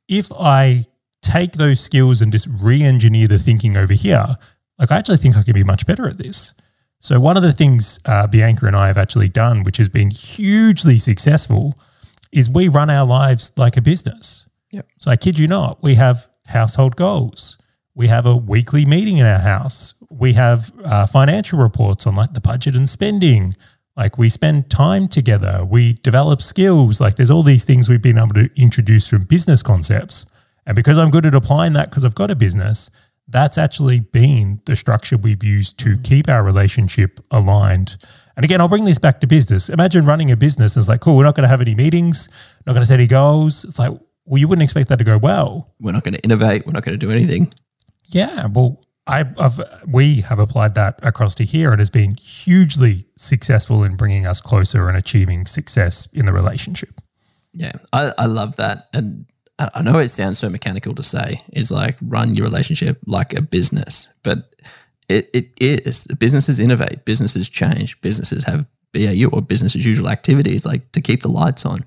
[0.08, 0.86] If I
[1.22, 4.36] take those skills and just re engineer the thinking over here,
[4.78, 6.54] like I actually think I can be much better at this.
[7.00, 10.10] So, one of the things uh, Bianca and I have actually done, which has been
[10.10, 11.78] hugely successful,
[12.32, 14.46] is we run our lives like a business.
[14.72, 14.88] Yep.
[14.98, 17.58] So, I kid you not, we have household goals.
[17.96, 19.94] We have a weekly meeting in our house.
[20.10, 23.56] We have uh, financial reports on like the budget and spending.
[23.96, 25.64] Like we spend time together.
[25.64, 27.00] We develop skills.
[27.00, 30.26] Like there's all these things we've been able to introduce from business concepts.
[30.66, 32.90] And because I'm good at applying that because I've got a business,
[33.28, 37.96] that's actually been the structure we've used to keep our relationship aligned.
[38.36, 39.70] And again, I'll bring this back to business.
[39.70, 42.28] Imagine running a business and it's like, cool, we're not going to have any meetings,
[42.66, 43.64] not going to set any goals.
[43.64, 43.92] It's like,
[44.26, 45.72] well, you wouldn't expect that to go well.
[45.80, 46.66] We're not going to innovate.
[46.66, 47.50] We're not going to do anything.
[48.08, 51.70] Yeah, well, I, I've we have applied that across to here.
[51.70, 56.32] And it has been hugely successful in bringing us closer and achieving success in the
[56.32, 57.00] relationship.
[57.52, 58.88] Yeah, I, I love that.
[58.92, 59.26] And
[59.58, 63.32] I I know it sounds so mechanical to say, is like run your relationship like
[63.32, 64.54] a business, but
[65.08, 66.06] it, it is.
[66.18, 71.22] Businesses innovate, businesses change, businesses have BAU or business as usual activities like to keep
[71.22, 71.84] the lights on.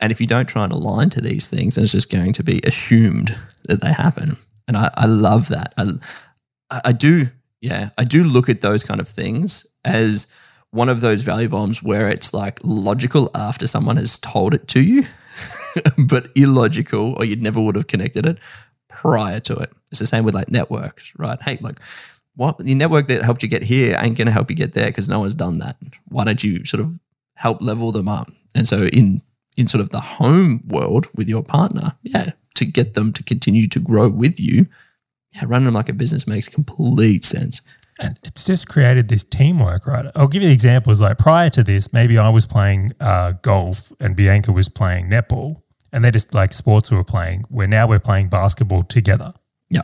[0.00, 2.42] And if you don't try and align to these things, then it's just going to
[2.42, 4.36] be assumed that they happen.
[4.66, 5.74] And I, I love that.
[5.76, 7.28] I, I do,
[7.60, 10.26] yeah, I do look at those kind of things as
[10.70, 14.82] one of those value bombs where it's like logical after someone has told it to
[14.82, 15.06] you,
[15.98, 18.38] but illogical or you never would have connected it
[18.88, 19.70] prior to it.
[19.90, 21.40] It's the same with like networks, right?
[21.42, 21.78] Hey, like
[22.36, 24.86] what the network that helped you get here ain't going to help you get there
[24.86, 25.76] because no one's done that.
[26.08, 26.92] Why don't you sort of
[27.36, 28.32] help level them up?
[28.54, 29.22] And so in
[29.56, 33.68] in sort of the home world with your partner, yeah, to get them to continue
[33.68, 34.66] to grow with you,
[35.32, 37.60] yeah, running them like a business makes complete sense.
[38.00, 40.06] And it's just created this teamwork, right?
[40.16, 41.00] I'll give you examples.
[41.00, 45.62] Like prior to this, maybe I was playing uh, golf and Bianca was playing netball,
[45.92, 47.44] and they're just like sports we were playing.
[47.50, 49.32] Where now we're playing basketball together.
[49.70, 49.82] Yeah.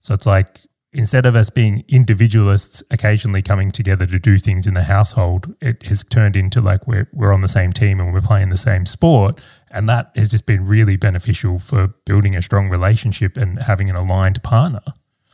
[0.00, 0.60] So it's like
[0.92, 5.82] instead of us being individualists occasionally coming together to do things in the household, it
[5.84, 8.86] has turned into like we're we're on the same team and we're playing the same
[8.86, 9.40] sport.
[9.70, 13.96] And that has just been really beneficial for building a strong relationship and having an
[13.96, 14.82] aligned partner.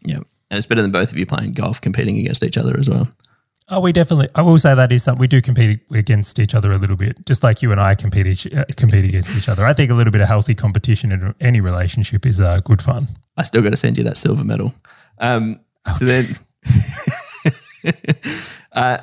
[0.02, 0.20] Yeah.
[0.50, 3.08] And it's better than both of you playing golf competing against each other as well.
[3.68, 4.28] Oh, we definitely.
[4.36, 7.26] I will say that is something we do compete against each other a little bit,
[7.26, 9.66] just like you and I compete each, uh, compete against each other.
[9.66, 13.08] I think a little bit of healthy competition in any relationship is uh, good fun.
[13.36, 14.72] I still got to send you that silver medal.
[15.18, 15.60] Um,
[15.92, 16.36] so then,
[18.72, 18.98] uh,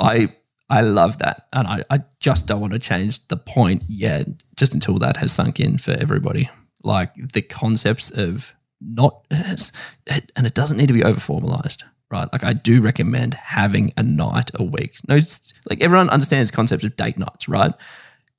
[0.00, 0.34] I
[0.70, 4.74] I love that, and I, I just don't want to change the point yet, just
[4.74, 6.50] until that has sunk in for everybody.
[6.82, 9.70] Like the concepts of not, and
[10.46, 12.28] it doesn't need to be over formalized, right?
[12.32, 14.96] Like I do recommend having a night a week.
[15.08, 15.18] No,
[15.68, 17.72] like everyone understands concepts of date nights, right?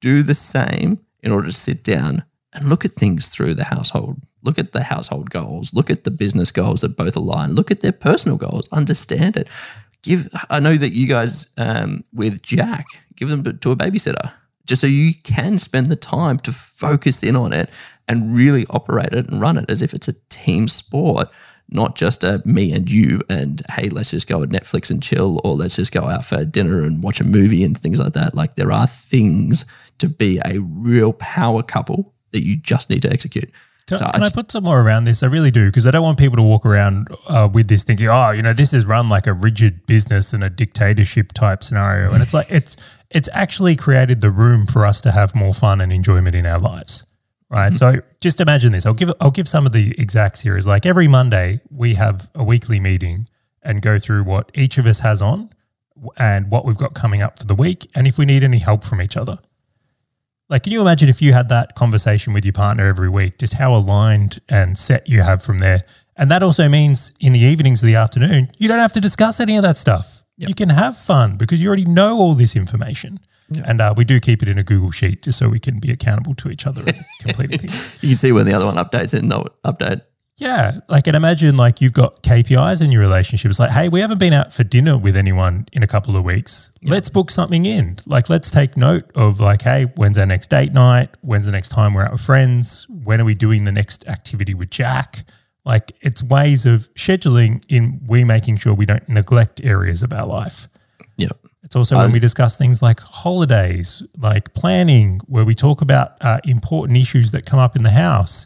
[0.01, 2.23] Do the same in order to sit down
[2.53, 4.21] and look at things through the household.
[4.45, 5.73] Look at the household goals.
[5.73, 7.55] Look at the business goals that both align.
[7.55, 8.69] Look at their personal goals.
[8.71, 9.47] Understand it.
[10.03, 10.29] Give.
[10.49, 12.85] I know that you guys um, with Jack
[13.15, 14.31] give them to a babysitter
[14.65, 17.69] just so you can spend the time to focus in on it
[18.07, 21.27] and really operate it and run it as if it's a team sport,
[21.69, 25.41] not just a me and you and hey, let's just go at Netflix and chill,
[25.43, 28.35] or let's just go out for dinner and watch a movie and things like that.
[28.35, 29.65] Like there are things
[29.99, 33.51] to be a real power couple that you just need to execute.
[33.87, 35.21] Can, So I can I just- put some more around this?
[35.21, 38.07] I really do because I don't want people to walk around uh, with this thinking,
[38.07, 42.11] oh, you know, this is run like a rigid business and a dictatorship type scenario,
[42.11, 42.75] and it's like it's
[43.11, 46.59] it's actually created the room for us to have more fun and enjoyment in our
[46.59, 47.05] lives,
[47.51, 47.73] right?
[47.77, 48.87] So just imagine this.
[48.87, 50.57] I'll give I'll give some of the exacts here.
[50.57, 53.29] Is like every Monday we have a weekly meeting
[53.61, 55.49] and go through what each of us has on
[56.17, 58.83] and what we've got coming up for the week, and if we need any help
[58.83, 59.37] from each other.
[60.47, 63.53] Like, can you imagine if you had that conversation with your partner every week, just
[63.53, 65.83] how aligned and set you have from there?
[66.15, 69.39] And that also means in the evenings of the afternoon, you don't have to discuss
[69.39, 70.23] any of that stuff.
[70.37, 70.49] Yep.
[70.49, 73.19] You can have fun because you already know all this information.
[73.65, 75.91] And uh, we do keep it in a Google Sheet just so we can be
[75.91, 77.97] accountable to each other and complete things.
[78.01, 80.01] You can see when the other one updates it and not update.
[80.37, 83.49] Yeah, like and imagine like you've got KPIs in your relationship.
[83.49, 86.25] It's like, hey, we haven't been out for dinner with anyone in a couple of
[86.25, 86.71] weeks.
[86.83, 87.97] Let's book something in.
[88.05, 91.09] Like, let's take note of like, hey, when's our next date night?
[91.21, 92.85] When's the next time we're out with friends?
[92.89, 95.23] When are we doing the next activity with Jack?
[95.63, 100.27] Like, it's ways of scheduling in we making sure we don't neglect areas of our
[100.27, 100.67] life.
[101.17, 101.37] Yep.
[101.63, 106.39] It's also when we discuss things like holidays, like planning, where we talk about uh,
[106.43, 108.45] important issues that come up in the house,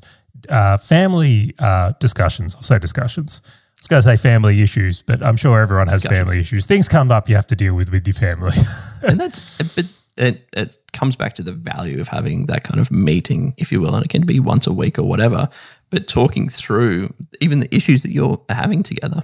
[0.50, 2.56] uh, family uh, discussions.
[2.56, 3.41] I'll say discussions.
[3.45, 6.66] I was going to say family issues, but I'm sure everyone has family issues.
[6.66, 8.52] Things come up you have to deal with with your family.
[9.04, 9.86] and that's but
[10.18, 13.80] it, it comes back to the value of having that kind of meeting, if you
[13.80, 15.47] will, and it can be once a week or whatever.
[15.89, 19.24] But talking through even the issues that you're having together,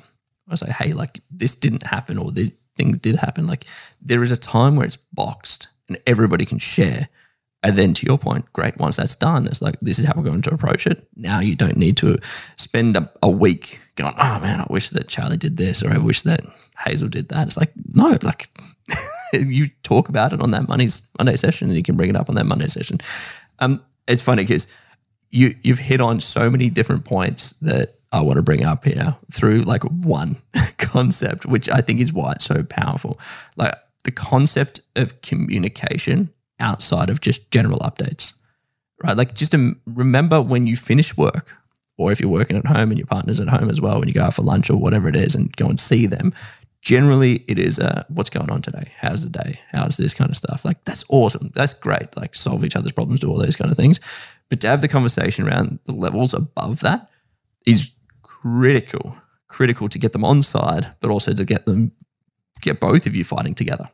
[0.49, 3.47] I say, hey, like this didn't happen or this thing did happen.
[3.47, 3.65] Like
[4.01, 7.09] there is a time where it's boxed and everybody can share.
[7.65, 8.77] And then to your point, great.
[8.77, 11.07] Once that's done, it's like this is how we're going to approach it.
[11.15, 12.19] Now you don't need to
[12.57, 15.97] spend a, a week going, oh man, I wish that Charley did this or I
[15.97, 16.41] wish that
[16.77, 17.47] Hazel did that.
[17.47, 18.49] It's like no, like
[19.33, 22.29] you talk about it on that Monday's Monday session, and you can bring it up
[22.29, 22.99] on that Monday session.
[23.57, 24.67] Um, it's funny because
[25.31, 29.17] you you've hit on so many different points that I want to bring up here
[29.31, 30.37] through like one
[30.77, 33.19] concept, which I think is why it's so powerful.
[33.55, 36.29] Like the concept of communication
[36.59, 38.33] outside of just general updates,
[39.03, 39.17] right?
[39.17, 39.53] Like just
[39.85, 41.55] remember when you finish work,
[41.97, 44.13] or if you're working at home and your partner's at home as well, when you
[44.13, 46.33] go out for lunch or whatever it is, and go and see them.
[46.81, 48.91] Generally, it is uh, what's going on today?
[48.97, 49.59] How's the day?
[49.71, 50.63] How's this kind of stuff?
[50.63, 51.51] Like that's awesome.
[51.55, 52.15] That's great.
[52.15, 53.99] Like solve each other's problems, do all those kind of things.
[54.49, 57.09] But to have the conversation around the levels above that
[57.65, 57.91] is
[58.21, 59.15] critical.
[59.47, 61.91] Critical to get them on side, but also to get them
[62.61, 63.89] get both of you fighting together.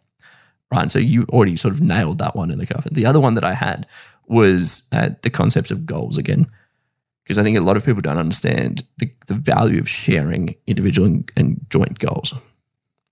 [0.72, 0.90] Right.
[0.90, 2.90] So you already sort of nailed that one in the cover.
[2.90, 3.88] The other one that I had
[4.28, 6.48] was uh, the concepts of goals again,
[7.24, 11.08] because I think a lot of people don't understand the, the value of sharing individual
[11.08, 12.34] and, and joint goals.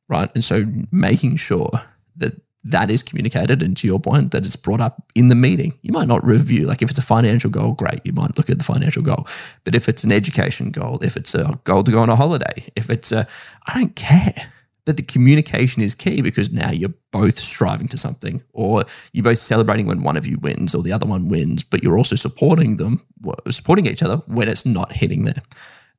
[0.07, 0.31] Right.
[0.33, 1.69] And so making sure
[2.15, 2.33] that
[2.63, 5.93] that is communicated and to your point that it's brought up in the meeting you
[5.93, 8.63] might not review like if it's a financial goal great you might look at the
[8.65, 9.25] financial goal
[9.63, 12.65] but if it's an education goal if it's a goal to go on a holiday
[12.75, 13.25] if it's a
[13.67, 14.51] i don't care
[14.85, 19.37] but the communication is key because now you're both striving to something or you're both
[19.37, 22.77] celebrating when one of you wins or the other one wins but you're also supporting
[22.77, 23.05] them
[23.49, 25.41] supporting each other when it's not hitting there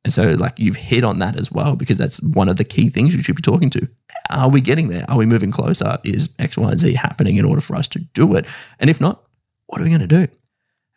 [0.05, 2.89] and so, like, you've hit on that as well because that's one of the key
[2.89, 3.89] things you should be talking to.
[4.31, 5.05] Are we getting there?
[5.09, 5.99] Are we moving closer?
[6.05, 8.47] Is X, Y, and Z happening in order for us to do it?
[8.79, 9.23] And if not,
[9.67, 10.27] what are we going to do?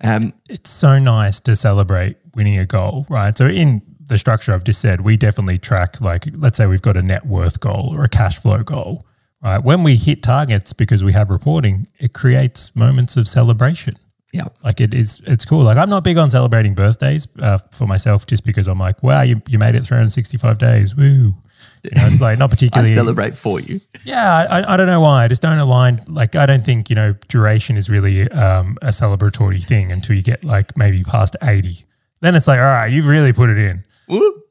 [0.04, 3.38] Um, it's so nice to celebrate winning a goal, right?
[3.38, 6.98] So in the structure I've just said, we definitely track like let's say we've got
[6.98, 9.06] a net worth goal or a cash flow goal,
[9.42, 9.60] right?
[9.60, 13.98] When we hit targets because we have reporting, it creates moments of celebration.
[14.34, 14.48] yeah.
[14.64, 15.64] Like it is, it's cool.
[15.64, 19.22] Like I'm not big on celebrating birthdays uh, for myself, just because I'm like, wow,
[19.22, 21.34] you, you made it 365 days, woo.
[21.84, 22.94] You know, it's like not I particularly.
[22.94, 23.80] celebrate for you.
[24.06, 25.24] Yeah, I, I don't know why.
[25.24, 26.02] I just don't align.
[26.10, 30.22] Like, I don't think, you know, duration is really um, a celebratory thing until you
[30.22, 31.86] get like maybe past 80.
[32.20, 33.84] Then it's like, all right, you've really put it in.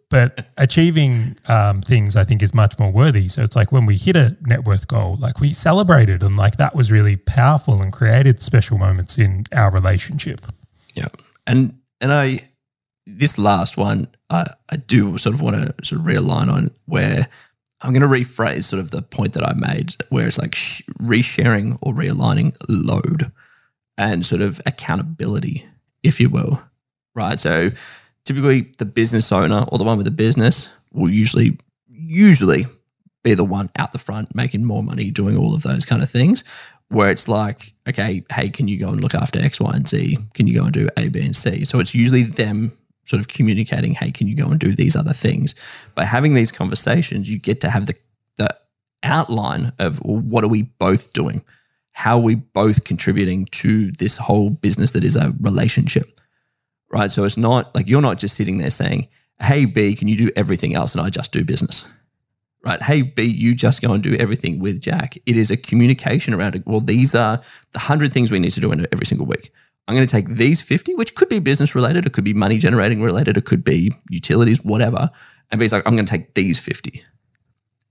[0.09, 3.28] But achieving um, things, I think, is much more worthy.
[3.28, 6.59] So it's like when we hit a net worth goal, like we celebrated and like
[6.59, 10.42] that was really powerful and created special moments in our relationship.
[10.94, 11.09] Yeah.
[11.46, 12.46] And and I
[13.07, 17.28] this last one I, I do sort of want to sort of realign on where
[17.82, 20.82] I'm going to rephrase sort of the point that I made where it's like sh-
[21.00, 23.32] resharing or realigning load
[23.98, 25.66] and sort of accountability,
[26.03, 26.62] if you will.
[27.14, 27.38] Right.
[27.40, 27.70] So
[28.25, 31.59] typically the business owner or the one with the business will usually
[31.89, 32.66] usually
[33.23, 36.11] be the one out the front making more money doing all of those kind of
[36.11, 36.43] things
[36.93, 40.18] where it's like, okay, hey, can you go and look after X, Y, and Z?
[40.35, 41.64] Can you go and do A, B, and C?
[41.64, 45.14] So it's usually them sort of communicating, hey, can you go and do these other
[45.14, 45.55] things?
[45.95, 47.95] By having these conversations, you get to have the,
[48.37, 48.55] the
[49.03, 51.43] outline of well, what are we both doing?
[51.93, 56.20] How are we both contributing to this whole business that is a relationship?
[56.93, 57.11] Right.
[57.11, 59.09] So it's not like you're not just sitting there saying,
[59.40, 60.95] hey, B, can you do everything else?
[60.95, 61.86] And I just do business
[62.64, 62.80] right?
[62.80, 65.16] Hey, B, you just go and do everything with Jack.
[65.26, 66.66] It is a communication around it.
[66.66, 67.38] Well, these are
[67.72, 69.53] the 100 things we need to do every single week.
[69.88, 72.59] I'm going to take these 50, which could be business related, it could be money
[72.59, 75.11] generating related, it could be utilities, whatever.
[75.51, 77.03] And B's like, I'm going to take these 50.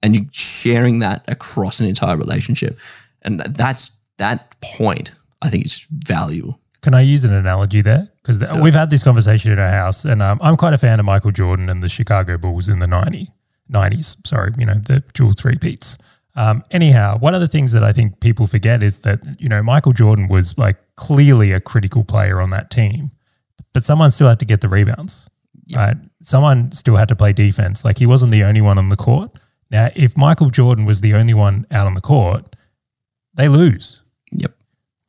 [0.02, 2.78] and you're sharing that across an entire relationship.
[3.24, 6.60] And that's that point, I think is valuable.
[6.82, 8.10] Can I use an analogy there?
[8.22, 11.06] Because we've had this conversation in our house, and um, I'm quite a fan of
[11.06, 13.32] Michael Jordan and the Chicago Bulls in the 90,
[13.72, 14.28] 90s.
[14.28, 15.98] Sorry, you know, the dual three peats.
[16.36, 19.62] Um, anyhow, one of the things that I think people forget is that, you know,
[19.62, 23.12] Michael Jordan was like clearly a critical player on that team,
[23.74, 25.30] but someone still had to get the rebounds,
[25.66, 25.78] yep.
[25.78, 25.98] right?
[26.22, 27.84] Someone still had to play defense.
[27.84, 29.32] Like he wasn't the only one on the court.
[29.72, 32.56] Now, if Michael Jordan was the only one out on the court,
[33.34, 34.04] they lose.
[34.32, 34.54] Yep.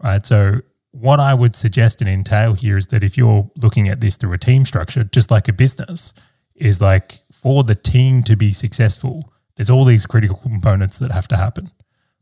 [0.03, 0.25] Right.
[0.25, 0.61] So,
[1.03, 4.35] what I would suggest and entail here is that if you're looking at this through
[4.35, 6.15] a team structure, just like a business,
[6.55, 11.27] is like for the team to be successful, there's all these critical components that have
[11.27, 11.73] to happen.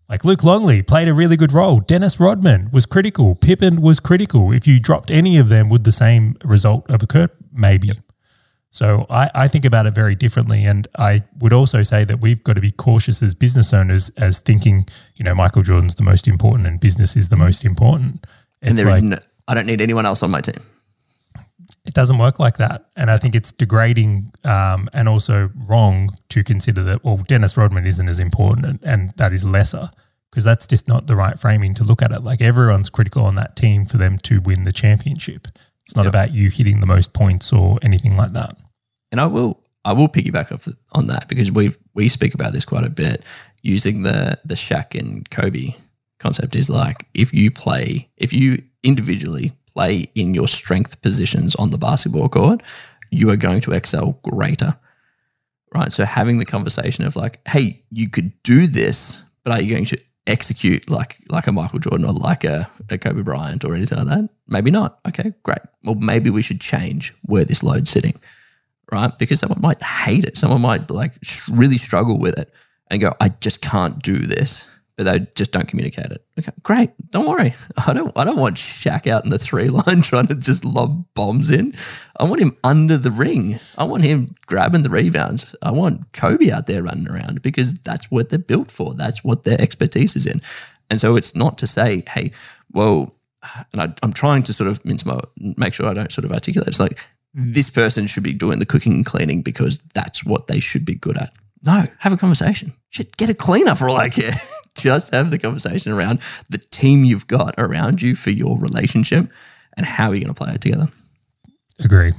[0.09, 1.81] Like Luke Longley played a really good role.
[1.81, 3.35] Dennis Rodman was critical.
[3.35, 4.51] Pippen was critical.
[4.51, 7.31] If you dropped any of them, would the same result have occurred?
[7.53, 7.89] Maybe.
[7.89, 7.99] Yep.
[8.71, 10.65] So I, I think about it very differently.
[10.65, 14.39] And I would also say that we've got to be cautious as business owners as
[14.39, 17.45] thinking, you know, Michael Jordan's the most important and business is the mm-hmm.
[17.45, 18.27] most important.
[18.63, 20.61] And like, no, I don't need anyone else on my team.
[21.87, 22.87] It doesn't work like that.
[22.97, 27.87] And I think it's degrading um, and also wrong to consider that, well, Dennis Rodman
[27.87, 29.91] isn't as important and, and that is lesser
[30.31, 32.23] because that's just not the right framing to look at it.
[32.23, 35.49] Like everyone's critical on that team for them to win the championship.
[35.85, 36.13] It's not yep.
[36.13, 38.53] about you hitting the most points or anything like that.
[39.11, 42.65] And I will I will piggyback off on that because we we speak about this
[42.65, 43.25] quite a bit
[43.63, 45.75] using the the Shaq and Kobe
[46.21, 51.71] concept is like if you play if you individually play in your strength positions on
[51.71, 52.63] the basketball court,
[53.11, 54.77] you are going to excel greater.
[55.75, 55.93] Right?
[55.93, 59.85] So having the conversation of like, hey, you could do this, but are you going
[59.87, 63.99] to execute like like a Michael Jordan or like a, a Kobe Bryant or anything
[63.99, 64.29] like that?
[64.49, 64.99] Maybe not.
[65.09, 65.61] Okay, great.
[65.85, 68.21] Well, maybe we should change where this load's sitting,
[68.93, 69.17] right?
[69.17, 70.37] Because someone might hate it.
[70.37, 71.13] Someone might like
[71.49, 72.53] really struggle with it
[72.91, 76.25] and go, I just can't do this but they just don't communicate it.
[76.39, 76.91] Okay, great.
[77.11, 77.55] Don't worry.
[77.87, 81.05] I don't I don't want Shaq out in the three line trying to just lob
[81.15, 81.75] bombs in.
[82.19, 83.59] I want him under the ring.
[83.79, 85.55] I want him grabbing the rebounds.
[85.63, 88.95] I want Kobe out there running around because that's what they're built for.
[88.95, 90.43] That's what their expertise is in.
[90.91, 92.33] And so it's not to say, hey,
[92.73, 93.15] well,
[93.73, 96.33] and I, am trying to sort of mince my make sure I don't sort of
[96.33, 96.69] articulate.
[96.69, 96.99] It's like
[97.33, 100.95] this person should be doing the cooking and cleaning because that's what they should be
[100.95, 101.33] good at.
[101.65, 102.73] No, have a conversation.
[102.91, 104.41] Shit, get a cleaner for all I care.
[104.77, 109.29] just have the conversation around the team you've got around you for your relationship
[109.77, 110.89] and how are you're going to play it together.
[111.79, 112.13] Agree.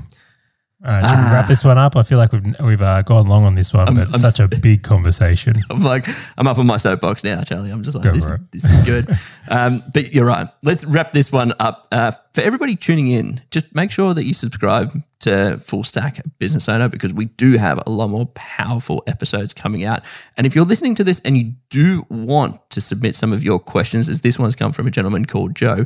[0.83, 1.27] Right, should ah.
[1.27, 1.95] we wrap this one up?
[1.95, 4.31] I feel like we've we've uh, gone long on this one, I'm, but it's I'm
[4.31, 5.61] such a big conversation.
[5.69, 6.07] I'm like,
[6.39, 7.69] I'm up on my soapbox now, Charley.
[7.69, 9.15] I'm just like, this, is, this is good.
[9.49, 10.47] um, but you're right.
[10.63, 11.87] Let's wrap this one up.
[11.91, 16.67] Uh, for everybody tuning in, just make sure that you subscribe to Full Stack Business
[16.67, 20.01] Owner because we do have a lot more powerful episodes coming out.
[20.35, 23.59] And if you're listening to this and you do want to submit some of your
[23.59, 25.85] questions, as this one's come from a gentleman called Joe,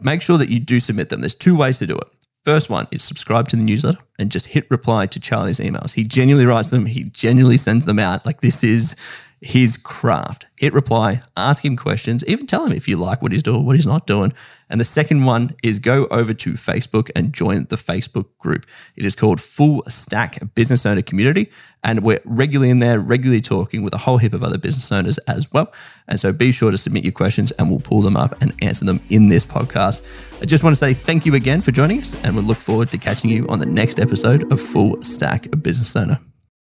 [0.00, 1.20] make sure that you do submit them.
[1.20, 2.08] There's two ways to do it.
[2.44, 5.92] First one is subscribe to the newsletter and just hit reply to Charley's emails.
[5.92, 8.24] He genuinely writes them, he genuinely sends them out.
[8.24, 8.96] Like this is
[9.42, 10.46] his craft.
[10.56, 13.76] Hit reply, ask him questions, even tell him if you like what he's doing, what
[13.76, 14.32] he's not doing.
[14.70, 18.66] And the second one is go over to Facebook and join the Facebook group.
[18.96, 21.50] It is called Full Stack Business Owner Community.
[21.82, 25.18] And we're regularly in there, regularly talking with a whole heap of other business owners
[25.18, 25.72] as well.
[26.08, 28.84] And so be sure to submit your questions and we'll pull them up and answer
[28.84, 30.02] them in this podcast.
[30.40, 32.90] I just want to say thank you again for joining us, and we'll look forward
[32.92, 36.18] to catching you on the next episode of Full Stack Business Owner.